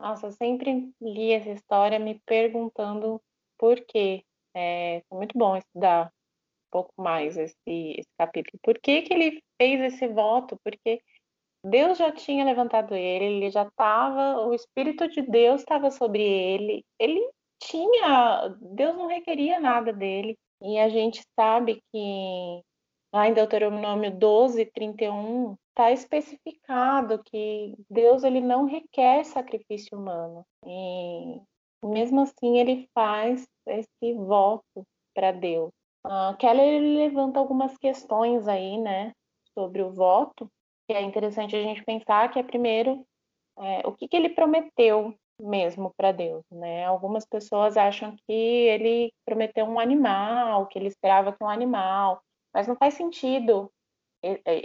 Nossa, 0.00 0.28
eu 0.28 0.32
sempre 0.32 0.90
li 0.98 1.30
essa 1.30 1.50
história 1.50 1.98
me 1.98 2.18
perguntando 2.24 3.20
por 3.58 3.78
quê. 3.86 4.24
É, 4.56 5.02
foi 5.06 5.18
muito 5.18 5.36
bom 5.36 5.54
estudar 5.54 6.06
um 6.06 6.70
pouco 6.70 6.94
mais 6.96 7.36
esse, 7.36 7.54
esse 7.66 8.08
capítulo. 8.18 8.58
Por 8.62 8.78
que, 8.78 9.02
que 9.02 9.12
ele 9.12 9.42
fez 9.60 9.92
esse 9.92 10.08
voto? 10.08 10.58
Porque 10.64 11.02
Deus 11.62 11.98
já 11.98 12.10
tinha 12.10 12.46
levantado 12.46 12.94
ele, 12.94 13.26
ele 13.26 13.50
já 13.50 13.64
estava, 13.64 14.40
o 14.46 14.54
Espírito 14.54 15.06
de 15.06 15.20
Deus 15.20 15.60
estava 15.60 15.90
sobre 15.90 16.22
ele, 16.22 16.82
ele 16.98 17.20
tinha, 17.60 18.56
Deus 18.58 18.96
não 18.96 19.06
requeria 19.06 19.60
nada 19.60 19.92
dele. 19.92 20.34
E 20.62 20.78
a 20.78 20.88
gente 20.88 21.22
sabe 21.34 21.82
que 21.92 22.62
lá 23.12 23.28
em 23.28 23.34
Deuteronômio 23.34 24.10
12, 24.16 24.64
31, 24.66 25.56
está 25.70 25.90
especificado 25.90 27.22
que 27.24 27.74
Deus 27.90 28.22
ele 28.22 28.40
não 28.40 28.64
requer 28.64 29.24
sacrifício 29.24 29.98
humano. 29.98 30.44
E 30.64 31.40
mesmo 31.84 32.20
assim 32.20 32.58
ele 32.58 32.88
faz 32.94 33.46
esse 33.66 34.14
voto 34.14 34.86
para 35.14 35.32
Deus. 35.32 35.70
Uh, 36.06 36.36
Keller 36.38 36.64
ele 36.64 36.96
levanta 36.96 37.38
algumas 37.38 37.76
questões 37.78 38.48
aí, 38.48 38.78
né, 38.78 39.12
sobre 39.54 39.82
o 39.82 39.92
voto, 39.92 40.48
que 40.88 40.94
é 40.94 41.02
interessante 41.02 41.54
a 41.54 41.62
gente 41.62 41.84
pensar 41.84 42.30
que 42.30 42.38
é 42.38 42.42
primeiro 42.42 43.04
é, 43.58 43.86
o 43.86 43.92
que, 43.92 44.08
que 44.08 44.16
ele 44.16 44.30
prometeu 44.30 45.14
mesmo 45.40 45.92
para 45.96 46.12
Deus, 46.12 46.44
né? 46.50 46.84
Algumas 46.84 47.24
pessoas 47.24 47.76
acham 47.76 48.14
que 48.26 48.32
ele 48.32 49.12
prometeu 49.24 49.64
um 49.64 49.78
animal, 49.80 50.66
que 50.66 50.78
ele 50.78 50.88
esperava 50.88 51.32
que 51.32 51.42
um 51.42 51.48
animal, 51.48 52.22
mas 52.54 52.66
não 52.66 52.76
faz 52.76 52.94
sentido 52.94 53.70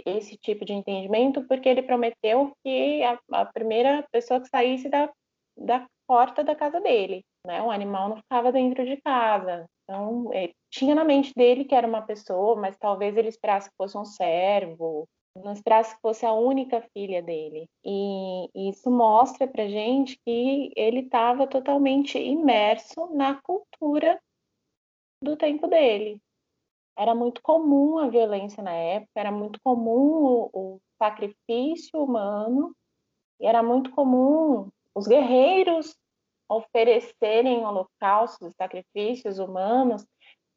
esse 0.06 0.36
tipo 0.36 0.64
de 0.64 0.72
entendimento, 0.72 1.44
porque 1.48 1.68
ele 1.68 1.82
prometeu 1.82 2.52
que 2.64 3.02
a, 3.02 3.18
a 3.32 3.44
primeira 3.44 4.06
pessoa 4.12 4.40
que 4.40 4.48
saísse 4.48 4.88
da, 4.88 5.10
da 5.56 5.86
porta 6.06 6.44
da 6.44 6.54
casa 6.54 6.80
dele, 6.80 7.24
né? 7.44 7.60
O 7.62 7.70
animal 7.70 8.08
não 8.08 8.16
ficava 8.18 8.52
dentro 8.52 8.84
de 8.84 8.96
casa. 9.02 9.66
Então, 9.84 10.30
tinha 10.70 10.94
na 10.94 11.04
mente 11.04 11.32
dele 11.34 11.64
que 11.64 11.74
era 11.74 11.86
uma 11.86 12.02
pessoa, 12.02 12.54
mas 12.56 12.76
talvez 12.78 13.16
ele 13.16 13.28
esperasse 13.28 13.70
que 13.70 13.76
fosse 13.76 13.96
um 13.96 14.04
servo, 14.04 15.08
não 15.36 15.52
esperasse 15.52 15.94
que 15.94 16.00
fosse 16.00 16.26
a 16.26 16.32
única 16.32 16.80
filha 16.92 17.22
dele. 17.22 17.68
E 17.84 18.68
isso 18.70 18.90
mostra 18.90 19.46
pra 19.46 19.68
gente 19.68 20.18
que 20.24 20.72
ele 20.76 21.00
estava 21.00 21.46
totalmente 21.46 22.18
imerso 22.18 23.06
na 23.14 23.40
cultura 23.42 24.20
do 25.22 25.36
tempo 25.36 25.66
dele 25.66 26.20
era 26.98 27.14
muito 27.14 27.40
comum 27.40 27.98
a 27.98 28.08
violência 28.08 28.60
na 28.60 28.72
época, 28.72 29.12
era 29.14 29.30
muito 29.30 29.60
comum 29.62 30.24
o, 30.24 30.50
o 30.52 30.80
sacrifício 31.00 32.02
humano, 32.02 32.74
e 33.40 33.46
era 33.46 33.62
muito 33.62 33.92
comum 33.92 34.68
os 34.92 35.06
guerreiros 35.06 35.96
oferecerem 36.50 37.64
holocaustos, 37.64 38.52
sacrifícios 38.56 39.38
humanos, 39.38 40.04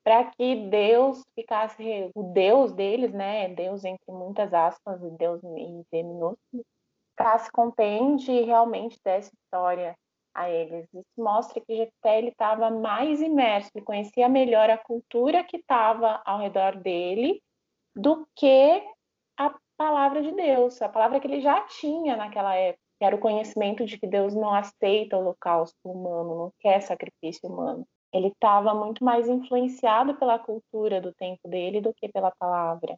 para 0.03 0.25
que 0.31 0.67
Deus 0.69 1.21
ficasse, 1.35 2.09
o 2.15 2.23
Deus 2.33 2.71
deles, 2.73 3.13
né, 3.13 3.49
Deus 3.49 3.83
entre 3.83 4.11
muitas 4.11 4.53
aspas, 4.53 4.99
Deus 5.17 5.43
em 5.43 5.83
minúsculo, 5.91 6.65
ficasse 7.11 7.51
contente 7.51 8.31
e 8.31 8.43
realmente 8.43 8.99
dessa 9.03 9.31
história 9.33 9.95
a 10.33 10.49
eles. 10.49 10.87
Isso 10.93 11.05
mostra 11.17 11.61
que 11.61 11.75
Jefté 11.75 12.17
ele 12.17 12.29
estava 12.29 12.69
mais 12.69 13.21
imerso, 13.21 13.69
ele 13.75 13.85
conhecia 13.85 14.27
melhor 14.27 14.69
a 14.69 14.77
cultura 14.77 15.43
que 15.43 15.57
estava 15.57 16.21
ao 16.25 16.39
redor 16.39 16.77
dele 16.77 17.41
do 17.95 18.25
que 18.35 18.83
a 19.37 19.53
palavra 19.77 20.21
de 20.21 20.31
Deus, 20.31 20.81
a 20.81 20.89
palavra 20.89 21.19
que 21.19 21.27
ele 21.27 21.41
já 21.41 21.61
tinha 21.61 22.15
naquela 22.15 22.55
época, 22.55 22.81
que 22.97 23.05
era 23.05 23.15
o 23.15 23.19
conhecimento 23.19 23.85
de 23.85 23.99
que 23.99 24.07
Deus 24.07 24.33
não 24.33 24.53
aceita 24.53 25.17
o 25.17 25.19
holocausto 25.19 25.77
humano, 25.83 26.35
não 26.35 26.53
quer 26.59 26.81
sacrifício 26.81 27.49
humano. 27.49 27.85
Ele 28.13 28.27
estava 28.27 28.73
muito 28.73 29.03
mais 29.03 29.27
influenciado 29.27 30.15
pela 30.15 30.37
cultura 30.37 30.99
do 30.99 31.13
tempo 31.13 31.47
dele 31.47 31.81
do 31.81 31.93
que 31.93 32.09
pela 32.09 32.31
palavra. 32.31 32.97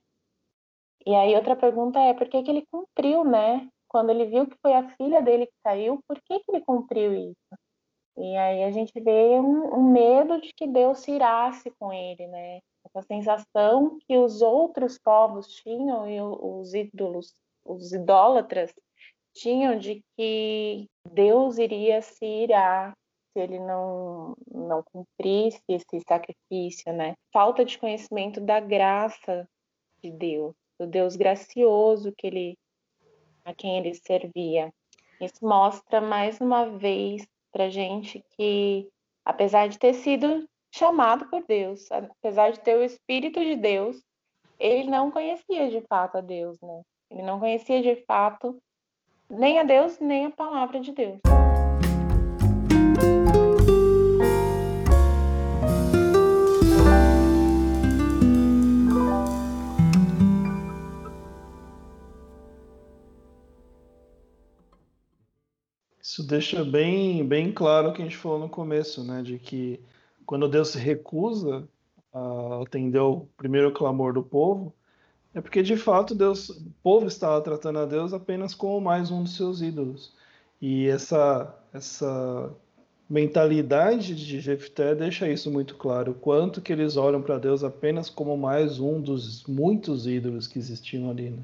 E 1.05 1.13
aí 1.13 1.35
outra 1.35 1.55
pergunta 1.55 1.99
é 1.99 2.13
por 2.13 2.27
que, 2.27 2.41
que 2.41 2.49
ele 2.49 2.65
cumpriu, 2.71 3.23
né, 3.23 3.67
quando 3.93 4.09
ele 4.09 4.25
viu 4.25 4.47
que 4.47 4.57
foi 4.61 4.73
a 4.73 4.89
filha 4.95 5.21
dele 5.21 5.45
que 5.45 5.53
saiu, 5.61 5.99
por 6.07 6.19
que, 6.23 6.39
que 6.39 6.51
ele 6.51 6.61
cumpriu 6.61 7.13
isso? 7.13 7.55
E 8.17 8.35
aí 8.37 8.63
a 8.63 8.71
gente 8.71 8.91
vê 8.99 9.39
um, 9.39 9.75
um, 9.75 9.91
medo 9.91 10.39
de 10.41 10.53
que 10.53 10.67
Deus 10.67 10.99
se 10.99 11.11
irasse 11.11 11.71
com 11.79 11.91
ele, 11.91 12.27
né? 12.27 12.59
Essa 12.85 13.01
sensação 13.07 13.97
que 14.07 14.17
os 14.17 14.41
outros 14.41 14.99
povos 14.99 15.47
tinham 15.47 16.09
e 16.09 16.21
os 16.21 16.73
ídolos, 16.73 17.33
os 17.65 17.91
idólatras 17.91 18.73
tinham 19.33 19.77
de 19.77 20.03
que 20.15 20.87
Deus 21.11 21.57
iria 21.57 22.01
se 22.01 22.25
irar 22.25 22.93
se 23.33 23.39
ele 23.39 23.59
não 23.59 24.35
não 24.49 24.83
cumprisse 24.83 25.61
esse 25.67 25.99
sacrifício, 26.07 26.93
né? 26.93 27.15
Falta 27.33 27.65
de 27.65 27.77
conhecimento 27.77 28.39
da 28.39 28.59
graça 28.59 29.47
de 30.01 30.11
Deus, 30.11 30.55
do 30.79 30.87
Deus 30.87 31.15
gracioso 31.15 32.13
que 32.15 32.27
ele 32.27 32.57
a 33.43 33.53
quem 33.53 33.77
ele 33.77 33.93
servia. 33.95 34.71
Isso 35.19 35.45
mostra 35.45 35.99
mais 35.99 36.39
uma 36.39 36.77
vez 36.77 37.25
para 37.51 37.69
gente 37.69 38.23
que, 38.35 38.89
apesar 39.25 39.67
de 39.67 39.77
ter 39.77 39.93
sido 39.93 40.47
chamado 40.71 41.29
por 41.29 41.43
Deus, 41.45 41.91
apesar 41.91 42.51
de 42.51 42.59
ter 42.59 42.75
o 42.75 42.83
Espírito 42.83 43.39
de 43.39 43.55
Deus, 43.55 44.01
ele 44.59 44.89
não 44.89 45.11
conhecia 45.11 45.69
de 45.69 45.81
fato 45.81 46.17
a 46.17 46.21
Deus, 46.21 46.59
né? 46.61 46.81
Ele 47.11 47.21
não 47.21 47.39
conhecia 47.39 47.81
de 47.81 47.95
fato 48.05 48.57
nem 49.29 49.59
a 49.59 49.63
Deus, 49.63 49.99
nem 49.99 50.25
a 50.25 50.31
palavra 50.31 50.79
de 50.79 50.91
Deus. 50.91 51.19
Isso 66.03 66.21
deixa 66.21 66.65
bem, 66.65 67.25
bem 67.25 67.53
claro 67.53 67.89
o 67.89 67.93
que 67.93 68.01
a 68.01 68.05
gente 68.05 68.17
falou 68.17 68.37
no 68.37 68.49
começo, 68.49 69.05
né? 69.05 69.21
De 69.21 69.39
que 69.39 69.79
quando 70.25 70.49
Deus 70.49 70.67
se 70.69 70.77
recusa 70.77 71.65
a 72.13 72.61
atender 72.61 72.99
o 72.99 73.21
primeiro 73.37 73.71
clamor 73.71 74.13
do 74.13 74.21
povo, 74.21 74.75
é 75.33 75.39
porque 75.39 75.63
de 75.63 75.77
fato 75.77 76.13
Deus, 76.13 76.49
o 76.49 76.71
povo 76.83 77.07
estava 77.07 77.39
tratando 77.41 77.79
a 77.79 77.85
Deus 77.85 78.11
apenas 78.11 78.53
como 78.53 78.81
mais 78.81 79.11
um 79.11 79.23
dos 79.23 79.37
seus 79.37 79.61
ídolos. 79.61 80.13
E 80.61 80.87
essa 80.87 81.57
essa 81.73 82.53
mentalidade 83.09 84.13
de 84.13 84.41
Jefté 84.41 84.93
deixa 84.93 85.29
isso 85.29 85.49
muito 85.49 85.75
claro, 85.75 86.13
quanto 86.15 86.61
que 86.61 86.73
eles 86.73 86.97
olham 86.97 87.21
para 87.21 87.39
Deus 87.39 87.63
apenas 87.63 88.09
como 88.09 88.35
mais 88.37 88.77
um 88.77 88.99
dos 88.99 89.45
muitos 89.47 90.05
ídolos 90.05 90.47
que 90.47 90.59
existiam 90.59 91.09
ali. 91.09 91.29
Né? 91.29 91.43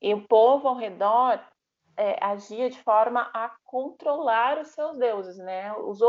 E 0.00 0.12
o 0.12 0.22
povo 0.22 0.66
ao 0.66 0.76
redor 0.76 1.38
é, 1.96 2.16
agia 2.24 2.70
de 2.70 2.80
forma 2.82 3.30
a 3.34 3.54
controlar 3.64 4.58
os 4.60 4.68
seus 4.68 4.98
deuses, 4.98 5.36
né? 5.38 5.72
Os, 5.74 6.00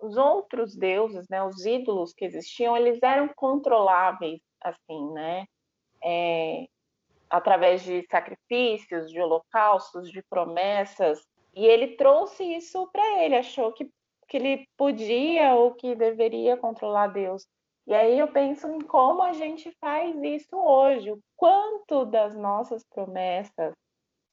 os 0.00 0.16
outros 0.16 0.76
deuses, 0.76 1.26
né? 1.28 1.42
Os 1.42 1.64
ídolos 1.64 2.12
que 2.12 2.24
existiam, 2.24 2.76
eles 2.76 3.02
eram 3.02 3.28
controláveis, 3.34 4.40
assim, 4.60 5.12
né? 5.12 5.46
É, 6.02 6.66
através 7.28 7.82
de 7.82 8.06
sacrifícios, 8.10 9.10
de 9.10 9.20
holocaustos, 9.20 10.10
de 10.10 10.22
promessas. 10.28 11.20
E 11.54 11.66
ele 11.66 11.96
trouxe 11.96 12.44
isso 12.56 12.88
para 12.92 13.22
ele, 13.22 13.36
achou 13.36 13.72
que, 13.72 13.90
que 14.28 14.36
ele 14.36 14.68
podia 14.76 15.54
ou 15.54 15.74
que 15.74 15.94
deveria 15.94 16.56
controlar 16.56 17.08
Deus. 17.08 17.46
E 17.86 17.94
aí 17.94 18.18
eu 18.18 18.28
penso 18.28 18.66
em 18.68 18.80
como 18.80 19.22
a 19.22 19.32
gente 19.32 19.70
faz 19.80 20.14
isso 20.22 20.56
hoje, 20.56 21.12
o 21.12 21.20
quanto 21.36 22.04
das 22.04 22.36
nossas 22.36 22.84
promessas 22.84 23.74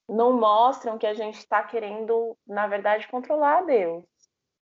não 0.07 0.37
mostram 0.39 0.97
que 0.97 1.07
a 1.07 1.13
gente 1.13 1.37
está 1.37 1.63
querendo, 1.63 2.37
na 2.47 2.67
verdade, 2.67 3.07
controlar 3.07 3.65
Deus. 3.65 4.03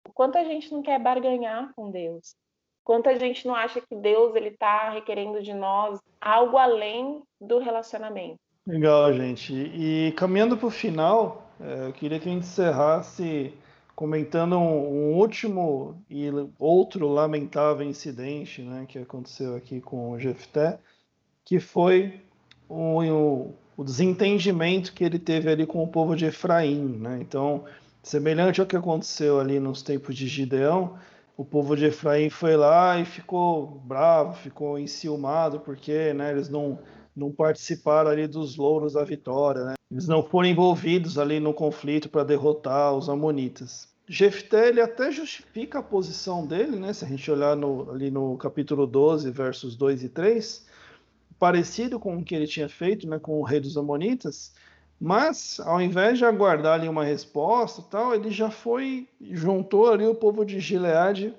O 0.08 0.14
quanto 0.14 0.38
a 0.38 0.44
gente 0.44 0.72
não 0.72 0.82
quer 0.82 1.00
barganhar 1.00 1.74
com 1.76 1.92
Deus. 1.92 2.36
Quanto 2.84 3.10
a 3.10 3.16
gente 3.16 3.48
não 3.48 3.56
acha 3.56 3.80
que 3.82 3.96
Deus 3.96 4.36
ele 4.36 4.50
está 4.50 4.90
requerendo 4.90 5.42
de 5.42 5.54
nós 5.54 6.00
algo 6.20 6.58
além 6.58 7.22
do 7.40 7.60
relacionamento. 7.60 8.40
Legal, 8.66 9.14
gente. 9.14 9.54
E 9.54 10.12
caminhando 10.14 10.58
para 10.58 10.68
o 10.68 10.72
final, 10.72 11.50
é, 11.60 11.88
eu 11.88 11.94
queria 11.94 12.20
que 12.20 12.30
a 12.30 12.32
gente 12.32 12.46
encerrasse 12.46 13.54
comentando 13.96 14.58
um, 14.58 15.12
um, 15.12 15.18
último 15.18 16.04
e 16.10 16.28
outro 16.58 17.08
lamentável 17.08 17.88
incidente 17.88 18.62
né, 18.62 18.86
que 18.88 18.98
aconteceu 18.98 19.56
aqui 19.56 19.80
com 19.80 20.12
o 20.12 20.20
Jefté, 20.20 20.80
que 21.46 21.60
foi 21.60 22.20
o, 22.68 23.54
o 23.82 23.84
desentendimento 23.84 24.94
que 24.94 25.04
ele 25.04 25.18
teve 25.18 25.50
ali 25.50 25.66
com 25.66 25.84
o 25.84 25.88
povo 25.88 26.16
de 26.16 26.26
Efraim, 26.26 27.00
né? 27.00 27.18
Então, 27.20 27.66
semelhante 28.04 28.62
ao 28.62 28.68
que 28.68 28.76
aconteceu 28.76 29.40
ali 29.40 29.60
nos 29.60 29.82
tempos 29.82 30.16
de 30.16 30.28
Gideão, 30.28 31.00
o 31.36 31.44
povo 31.44 31.76
de 31.76 31.86
Efraim 31.86 32.30
foi 32.30 32.56
lá 32.56 33.00
e 33.00 33.06
ficou 33.06 33.82
bravo, 33.84 34.36
ficou 34.36 34.78
enciumado, 34.78 35.60
porque 35.60 36.14
né, 36.14 36.30
eles 36.30 36.48
não, 36.48 36.78
não 37.16 37.32
participaram 37.32 38.12
ali 38.12 38.28
dos 38.28 38.56
louros 38.56 38.94
da 38.94 39.04
vitória, 39.04 39.64
né? 39.64 39.74
Eles 39.92 40.08
não 40.08 40.22
foram 40.22 40.50
envolvidos 40.50 41.18
ali 41.18 41.40
no 41.40 41.52
conflito 41.52 42.08
para 42.08 42.24
derrotar 42.24 42.94
os 42.94 43.10
amonitas. 43.10 43.90
Jefté, 44.08 44.70
ele 44.70 44.80
até 44.80 45.12
justifica 45.12 45.80
a 45.80 45.84
posição 45.84 46.46
dele, 46.46 46.78
né? 46.78 46.94
Se 46.94 47.04
a 47.04 47.08
gente 47.08 47.32
olhar 47.32 47.56
no, 47.56 47.90
ali 47.90 48.12
no 48.12 48.38
capítulo 48.38 48.86
12, 48.86 49.32
versos 49.32 49.76
2 49.76 50.04
e 50.04 50.10
3, 50.10 50.70
parecido 51.42 52.00
com 52.00 52.18
o 52.18 52.24
que 52.24 52.36
ele 52.36 52.46
tinha 52.46 52.70
feito 52.70 53.10
né, 53.10 53.18
com 53.18 53.40
o 53.40 53.44
rei 53.44 53.60
dos 53.60 53.76
Amonitas, 53.76 54.54
mas 55.00 55.60
ao 55.62 55.82
invés 55.82 56.20
de 56.20 56.24
aguardar 56.24 56.80
ali 56.80 56.88
uma 56.88 57.04
resposta, 57.04 57.82
tal, 57.82 58.14
ele 58.14 58.30
já 58.30 58.52
foi 58.52 59.10
juntou 59.20 59.90
ali 59.90 60.06
o 60.06 60.14
povo 60.14 60.46
de 60.46 60.60
Gileade 60.60 61.34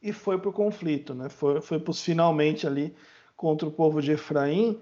e 0.00 0.12
foi 0.12 0.38
para 0.38 0.50
o 0.50 0.52
conflito, 0.52 1.14
né? 1.14 1.28
Foi, 1.28 1.60
foi 1.60 1.80
para 1.80 1.90
os 1.90 2.00
finalmente 2.00 2.64
ali 2.64 2.94
contra 3.36 3.66
o 3.66 3.72
povo 3.72 4.00
de 4.00 4.12
Efraim. 4.12 4.80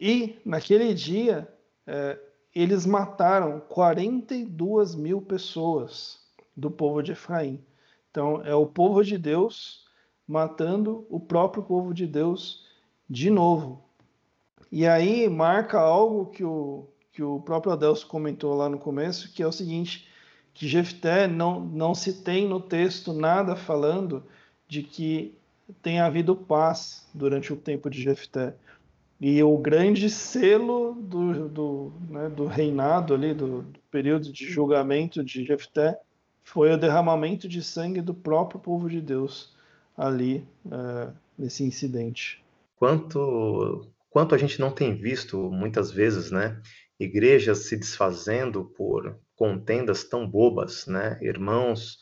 E 0.00 0.40
naquele 0.44 0.92
dia 0.92 1.46
é, 1.86 2.18
eles 2.52 2.84
mataram 2.84 3.60
42 3.60 4.96
mil 4.96 5.22
pessoas 5.22 6.18
do 6.56 6.68
povo 6.68 7.00
de 7.00 7.12
Efraim. 7.12 7.64
Então, 8.10 8.42
é 8.44 8.56
o 8.56 8.66
povo 8.66 9.04
de 9.04 9.16
Deus 9.16 9.84
matando 10.26 11.06
o 11.08 11.20
próprio 11.20 11.62
povo 11.62 11.94
de 11.94 12.08
Deus 12.08 12.66
de 13.08 13.30
novo. 13.30 13.82
E 14.70 14.86
aí 14.86 15.28
marca 15.28 15.78
algo 15.80 16.26
que 16.26 16.44
o, 16.44 16.86
que 17.12 17.22
o 17.22 17.40
próprio 17.40 17.72
Adelso 17.72 18.06
comentou 18.06 18.54
lá 18.54 18.68
no 18.68 18.78
começo, 18.78 19.32
que 19.32 19.42
é 19.42 19.46
o 19.46 19.52
seguinte, 19.52 20.08
que 20.52 20.68
Jefté 20.68 21.26
não, 21.26 21.60
não 21.60 21.94
se 21.94 22.22
tem 22.22 22.46
no 22.46 22.60
texto 22.60 23.12
nada 23.12 23.56
falando 23.56 24.24
de 24.66 24.82
que 24.82 25.34
tenha 25.82 26.04
havido 26.04 26.34
paz 26.36 27.06
durante 27.14 27.52
o 27.52 27.56
tempo 27.56 27.88
de 27.88 28.02
Jefté. 28.02 28.54
E 29.20 29.42
o 29.42 29.56
grande 29.58 30.08
selo 30.08 30.94
do, 30.94 31.48
do, 31.48 31.92
né, 32.08 32.28
do 32.28 32.46
reinado 32.46 33.14
ali, 33.14 33.34
do, 33.34 33.62
do, 33.62 33.80
período 33.90 34.32
de 34.32 34.46
julgamento 34.46 35.24
de 35.24 35.44
Jefté, 35.44 35.98
foi 36.44 36.72
o 36.72 36.78
derramamento 36.78 37.48
de 37.48 37.62
sangue 37.62 38.00
do 38.00 38.14
próprio 38.14 38.60
povo 38.60 38.88
de 38.88 39.00
Deus 39.00 39.56
ali 39.96 40.46
é, 40.70 41.08
nesse 41.36 41.64
incidente. 41.64 42.42
Quanto, 42.78 43.92
quanto 44.08 44.34
a 44.34 44.38
gente 44.38 44.60
não 44.60 44.70
tem 44.70 44.94
visto 44.94 45.50
muitas 45.50 45.90
vezes, 45.90 46.30
né? 46.30 46.60
Igrejas 46.98 47.66
se 47.66 47.76
desfazendo 47.76 48.64
por 48.76 49.18
contendas 49.34 50.04
tão 50.04 50.28
bobas, 50.28 50.86
né? 50.86 51.18
Irmãos 51.22 51.98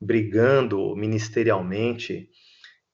brigando 0.00 0.96
ministerialmente, 0.96 2.30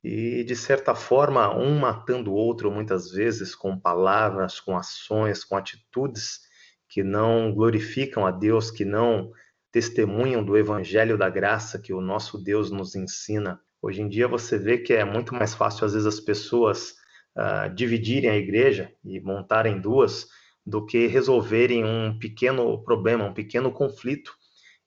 e, 0.08 0.44
de 0.44 0.54
certa 0.54 0.94
forma, 0.94 1.52
um 1.56 1.78
matando 1.78 2.30
o 2.30 2.34
outro, 2.34 2.70
muitas 2.70 3.10
vezes, 3.10 3.56
com 3.56 3.76
palavras, 3.76 4.60
com 4.60 4.76
ações, 4.76 5.42
com 5.42 5.56
atitudes 5.56 6.40
que 6.88 7.02
não 7.02 7.52
glorificam 7.52 8.24
a 8.24 8.30
Deus, 8.30 8.70
que 8.70 8.84
não 8.84 9.32
testemunham 9.72 10.44
do 10.44 10.56
evangelho 10.56 11.18
da 11.18 11.28
graça 11.28 11.78
que 11.78 11.92
o 11.92 12.00
nosso 12.00 12.38
Deus 12.38 12.70
nos 12.70 12.94
ensina. 12.94 13.60
Hoje 13.82 14.00
em 14.00 14.08
dia 14.08 14.28
você 14.28 14.56
vê 14.56 14.78
que 14.78 14.92
é 14.92 15.04
muito 15.04 15.34
mais 15.34 15.54
fácil, 15.54 15.84
às 15.84 15.92
vezes, 15.92 16.06
as 16.06 16.20
pessoas 16.20 16.94
uh, 17.36 17.72
dividirem 17.74 18.30
a 18.30 18.36
igreja 18.36 18.92
e 19.04 19.20
montarem 19.20 19.80
duas 19.80 20.28
do 20.64 20.84
que 20.84 21.06
resolverem 21.06 21.84
um 21.84 22.18
pequeno 22.18 22.82
problema, 22.82 23.24
um 23.24 23.34
pequeno 23.34 23.70
conflito. 23.70 24.34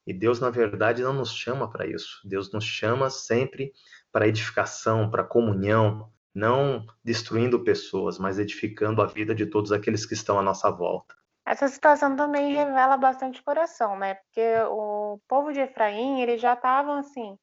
E 0.05 0.13
Deus, 0.13 0.39
na 0.39 0.49
verdade, 0.49 1.03
não 1.03 1.13
nos 1.13 1.33
chama 1.33 1.69
para 1.69 1.87
isso. 1.87 2.19
Deus 2.25 2.51
nos 2.51 2.65
chama 2.65 3.09
sempre 3.09 3.71
para 4.11 4.27
edificação, 4.27 5.09
para 5.09 5.23
comunhão, 5.23 6.11
não 6.33 6.85
destruindo 7.03 7.63
pessoas, 7.63 8.17
mas 8.17 8.39
edificando 8.39 9.01
a 9.01 9.05
vida 9.05 9.33
de 9.33 9.45
todos 9.45 9.71
aqueles 9.71 10.05
que 10.05 10.13
estão 10.13 10.39
à 10.39 10.41
nossa 10.41 10.69
volta. 10.69 11.15
Essa 11.45 11.67
situação 11.67 12.15
também 12.15 12.53
revela 12.53 12.97
bastante 12.97 13.41
coração, 13.41 13.97
né? 13.97 14.15
Porque 14.15 14.55
o 14.69 15.19
povo 15.27 15.51
de 15.51 15.59
Efraim, 15.59 16.21
eles 16.21 16.39
já 16.41 16.53
estavam 16.53 16.99
assim, 16.99 17.37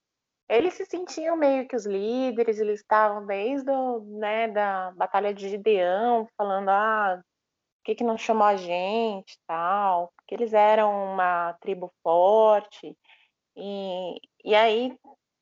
eles 0.48 0.74
se 0.74 0.84
sentiam 0.86 1.36
meio 1.36 1.66
que 1.66 1.76
os 1.76 1.86
líderes, 1.86 2.58
eles 2.58 2.80
estavam 2.80 3.26
desde 3.26 3.70
o, 3.70 4.00
né, 4.18 4.48
da 4.48 4.92
batalha 4.92 5.34
de 5.34 5.48
Gideão, 5.48 6.28
falando, 6.36 6.68
ah, 6.70 7.18
por 7.18 7.84
que, 7.84 7.94
que 7.96 8.04
não 8.04 8.16
chamou 8.18 8.46
a 8.46 8.56
gente, 8.56 9.38
tal, 9.46 10.12
porque 10.16 10.34
eles 10.34 10.52
eram 10.52 11.12
uma 11.14 11.54
tribo 11.60 11.92
forte, 12.02 12.96
e, 13.56 14.20
e 14.44 14.54
aí 14.54 14.96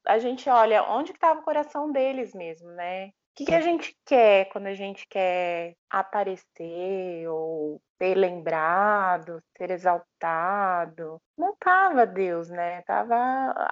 a 0.06 0.18
gente 0.18 0.48
olha 0.48 0.84
onde 0.84 1.12
estava 1.12 1.40
o 1.40 1.44
coração 1.44 1.90
deles 1.90 2.34
mesmo, 2.34 2.68
né? 2.70 3.10
O 3.34 3.36
que, 3.36 3.46
que, 3.46 3.54
a 3.54 3.60
gente 3.60 3.96
quer 4.06 4.48
quando 4.50 4.68
a 4.68 4.74
gente 4.74 5.08
quer 5.08 5.74
aparecer 5.90 7.28
ou 7.28 7.82
ser 7.98 8.14
lembrado, 8.14 9.42
ser 9.58 9.72
exaltado? 9.72 11.20
Não 11.36 11.52
estava 11.52 12.06
Deus, 12.06 12.48
né? 12.48 12.82
Tava 12.82 13.16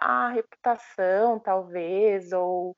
a 0.00 0.30
reputação, 0.30 1.38
talvez, 1.38 2.32
ou 2.32 2.74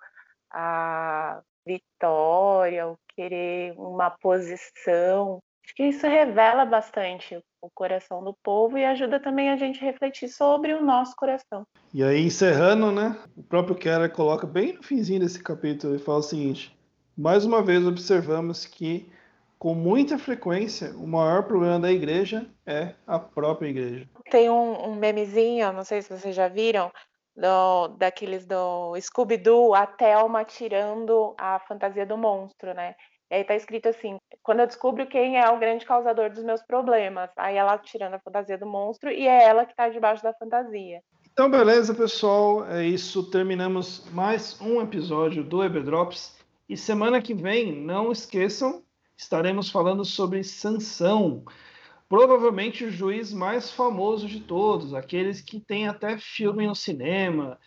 a 0.50 1.40
vitória, 1.66 2.86
ou 2.86 2.98
querer 3.16 3.72
uma 3.78 4.10
posição. 4.10 5.42
Acho 5.64 5.74
que 5.74 5.84
isso 5.84 6.06
revela 6.06 6.66
bastante 6.66 7.34
o 7.34 7.42
coração 7.70 8.22
do 8.22 8.34
povo 8.34 8.76
e 8.76 8.84
ajuda 8.84 9.20
também 9.20 9.50
a 9.50 9.56
gente 9.56 9.80
a 9.80 9.84
refletir 9.84 10.28
sobre 10.28 10.72
o 10.74 10.84
nosso 10.84 11.14
coração. 11.16 11.66
E 11.92 12.02
aí, 12.02 12.24
encerrando, 12.24 12.90
né? 12.90 13.16
O 13.36 13.42
próprio 13.42 13.76
Keller 13.76 14.10
coloca 14.10 14.46
bem 14.46 14.74
no 14.74 14.82
finzinho 14.82 15.20
desse 15.20 15.42
capítulo 15.42 15.94
e 15.94 15.98
fala 15.98 16.18
o 16.18 16.22
seguinte: 16.22 16.76
mais 17.16 17.44
uma 17.44 17.62
vez 17.62 17.86
observamos 17.86 18.66
que, 18.66 19.10
com 19.58 19.74
muita 19.74 20.18
frequência, 20.18 20.90
o 20.96 21.06
maior 21.06 21.44
problema 21.44 21.78
da 21.78 21.92
igreja 21.92 22.46
é 22.66 22.94
a 23.06 23.18
própria 23.18 23.68
igreja. 23.68 24.08
Tem 24.30 24.50
um, 24.50 24.88
um 24.88 24.94
memezinho, 24.94 25.72
não 25.72 25.84
sei 25.84 26.02
se 26.02 26.10
vocês 26.10 26.34
já 26.34 26.48
viram, 26.48 26.90
do, 27.36 27.88
daqueles 27.96 28.46
do 28.46 28.94
Scooby-Doo, 29.00 29.74
a 29.74 29.86
Thelma 29.86 30.44
tirando 30.44 31.34
a 31.38 31.58
fantasia 31.60 32.06
do 32.06 32.16
monstro, 32.16 32.72
né? 32.74 32.94
E 33.34 33.38
aí 33.38 33.44
tá 33.44 33.56
escrito 33.56 33.88
assim: 33.88 34.16
quando 34.44 34.60
eu 34.60 34.66
descubro 34.66 35.08
quem 35.08 35.36
é 35.36 35.50
o 35.50 35.58
grande 35.58 35.84
causador 35.84 36.30
dos 36.30 36.44
meus 36.44 36.62
problemas. 36.62 37.30
Aí 37.36 37.56
ela 37.56 37.76
tirando 37.76 38.14
a 38.14 38.20
fantasia 38.20 38.56
do 38.56 38.64
monstro 38.64 39.10
e 39.10 39.26
é 39.26 39.42
ela 39.42 39.66
que 39.66 39.74
tá 39.74 39.88
debaixo 39.88 40.22
da 40.22 40.32
fantasia. 40.32 41.00
Então, 41.32 41.50
beleza, 41.50 41.92
pessoal. 41.92 42.64
É 42.68 42.84
isso. 42.86 43.28
Terminamos 43.30 44.08
mais 44.12 44.60
um 44.60 44.80
episódio 44.80 45.42
do 45.42 45.64
Ebedrops. 45.64 46.38
E 46.68 46.76
semana 46.76 47.20
que 47.20 47.34
vem, 47.34 47.72
não 47.72 48.12
esqueçam, 48.12 48.84
estaremos 49.16 49.68
falando 49.68 50.04
sobre 50.04 50.44
Sansão. 50.44 51.44
Provavelmente 52.08 52.84
o 52.84 52.90
juiz 52.90 53.32
mais 53.32 53.72
famoso 53.72 54.28
de 54.28 54.38
todos, 54.38 54.94
aqueles 54.94 55.40
que 55.40 55.58
tem 55.58 55.88
até 55.88 56.16
filme 56.18 56.68
no 56.68 56.74
cinema, 56.74 57.58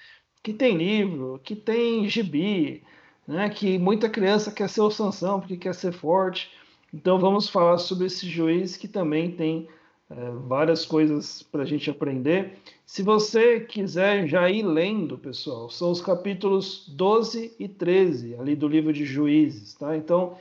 que 0.42 0.54
tem 0.54 0.78
livro, 0.78 1.42
que 1.44 1.58
tem 1.58 2.08
gibi 2.08 2.86
né, 3.28 3.50
que 3.50 3.78
muita 3.78 4.10
criança 4.10 4.52
quer 4.52 4.70
ser 4.70 4.82
o 4.82 4.90
Sansão 4.90 5.40
porque 5.40 5.58
quer 5.58 5.76
ser 5.76 5.92
forte. 5.92 6.52
Então 6.94 7.20
vamos 7.20 7.50
falar 7.50 7.78
sobre 7.78 8.06
esse 8.06 8.28
juiz 8.28 8.78
que 8.78 8.88
também 8.88 9.32
tem 9.32 9.68
é, 10.10 10.32
várias 10.48 10.86
coisas 10.86 11.44
para 11.44 11.64
a 11.64 11.66
gente 11.66 11.90
aprender. 11.90 12.54
Se 12.86 13.04
você 13.04 13.60
quiser 13.60 14.26
já 14.28 14.50
ir 14.50 14.64
lendo, 14.64 15.18
pessoal, 15.18 15.70
são 15.70 15.92
os 15.92 16.00
capítulos 16.00 16.86
12 16.88 17.54
e 17.60 17.68
13 17.68 18.36
ali 18.36 18.56
do 18.56 18.68
livro 18.68 18.94
de 18.94 19.04
Juízes, 19.04 19.74
tá? 19.74 19.98
Então 19.98 20.38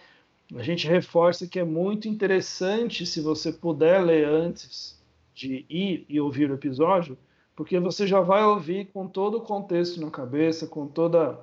a 0.55 0.63
gente 0.63 0.87
reforça 0.87 1.49
que 1.49 1.59
é 1.59 1.65
muito 1.65 2.07
interessante 2.07 3.05
se 3.05 3.21
você 3.21 3.53
puder 3.53 4.05
ler 4.05 4.29
antes 4.29 4.97
de 5.35 5.67
ir 5.69 6.07
e 6.09 6.21
ouvir 6.21 6.49
o 6.49 6.55
episódio, 6.55 7.19
porque 7.57 7.81
você 7.81 8.07
já 8.07 8.21
vai 8.21 8.45
ouvir 8.45 8.87
com 8.93 9.09
todo 9.09 9.39
o 9.39 9.41
contexto 9.41 10.01
na 10.01 10.11
cabeça, 10.11 10.69
com 10.69 10.87
toda 10.87 11.37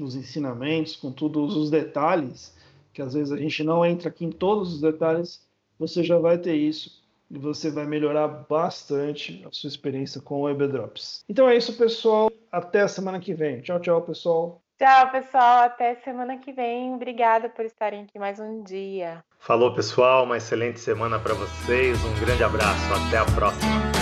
os 0.00 0.14
ensinamentos, 0.14 0.96
com 0.96 1.10
todos 1.10 1.56
os 1.56 1.70
detalhes, 1.70 2.54
que 2.92 3.02
às 3.02 3.14
vezes 3.14 3.32
a 3.32 3.36
gente 3.36 3.62
não 3.64 3.84
entra 3.84 4.08
aqui 4.08 4.24
em 4.24 4.30
todos 4.30 4.74
os 4.74 4.80
detalhes, 4.80 5.46
você 5.78 6.02
já 6.04 6.18
vai 6.18 6.38
ter 6.38 6.54
isso 6.54 7.00
e 7.30 7.38
você 7.38 7.70
vai 7.70 7.86
melhorar 7.86 8.28
bastante 8.28 9.42
a 9.46 9.52
sua 9.52 9.68
experiência 9.68 10.20
com 10.20 10.42
o 10.42 10.50
EBDrops. 10.50 11.24
Então 11.28 11.48
é 11.48 11.56
isso, 11.56 11.76
pessoal. 11.76 12.30
Até 12.50 12.80
a 12.80 12.88
semana 12.88 13.20
que 13.20 13.32
vem. 13.32 13.60
Tchau, 13.60 13.78
tchau, 13.78 14.02
pessoal. 14.02 14.60
Tchau, 14.78 15.10
pessoal. 15.12 15.64
Até 15.64 15.94
semana 15.96 16.38
que 16.38 16.52
vem. 16.52 16.94
Obrigada 16.94 17.48
por 17.48 17.64
estarem 17.64 18.02
aqui 18.02 18.18
mais 18.18 18.40
um 18.40 18.62
dia. 18.62 19.22
Falou, 19.38 19.72
pessoal. 19.72 20.24
Uma 20.24 20.38
excelente 20.38 20.80
semana 20.80 21.18
para 21.18 21.34
vocês. 21.34 21.98
Um 22.04 22.20
grande 22.24 22.42
abraço. 22.42 22.92
Até 23.06 23.18
a 23.18 23.24
próxima. 23.26 23.99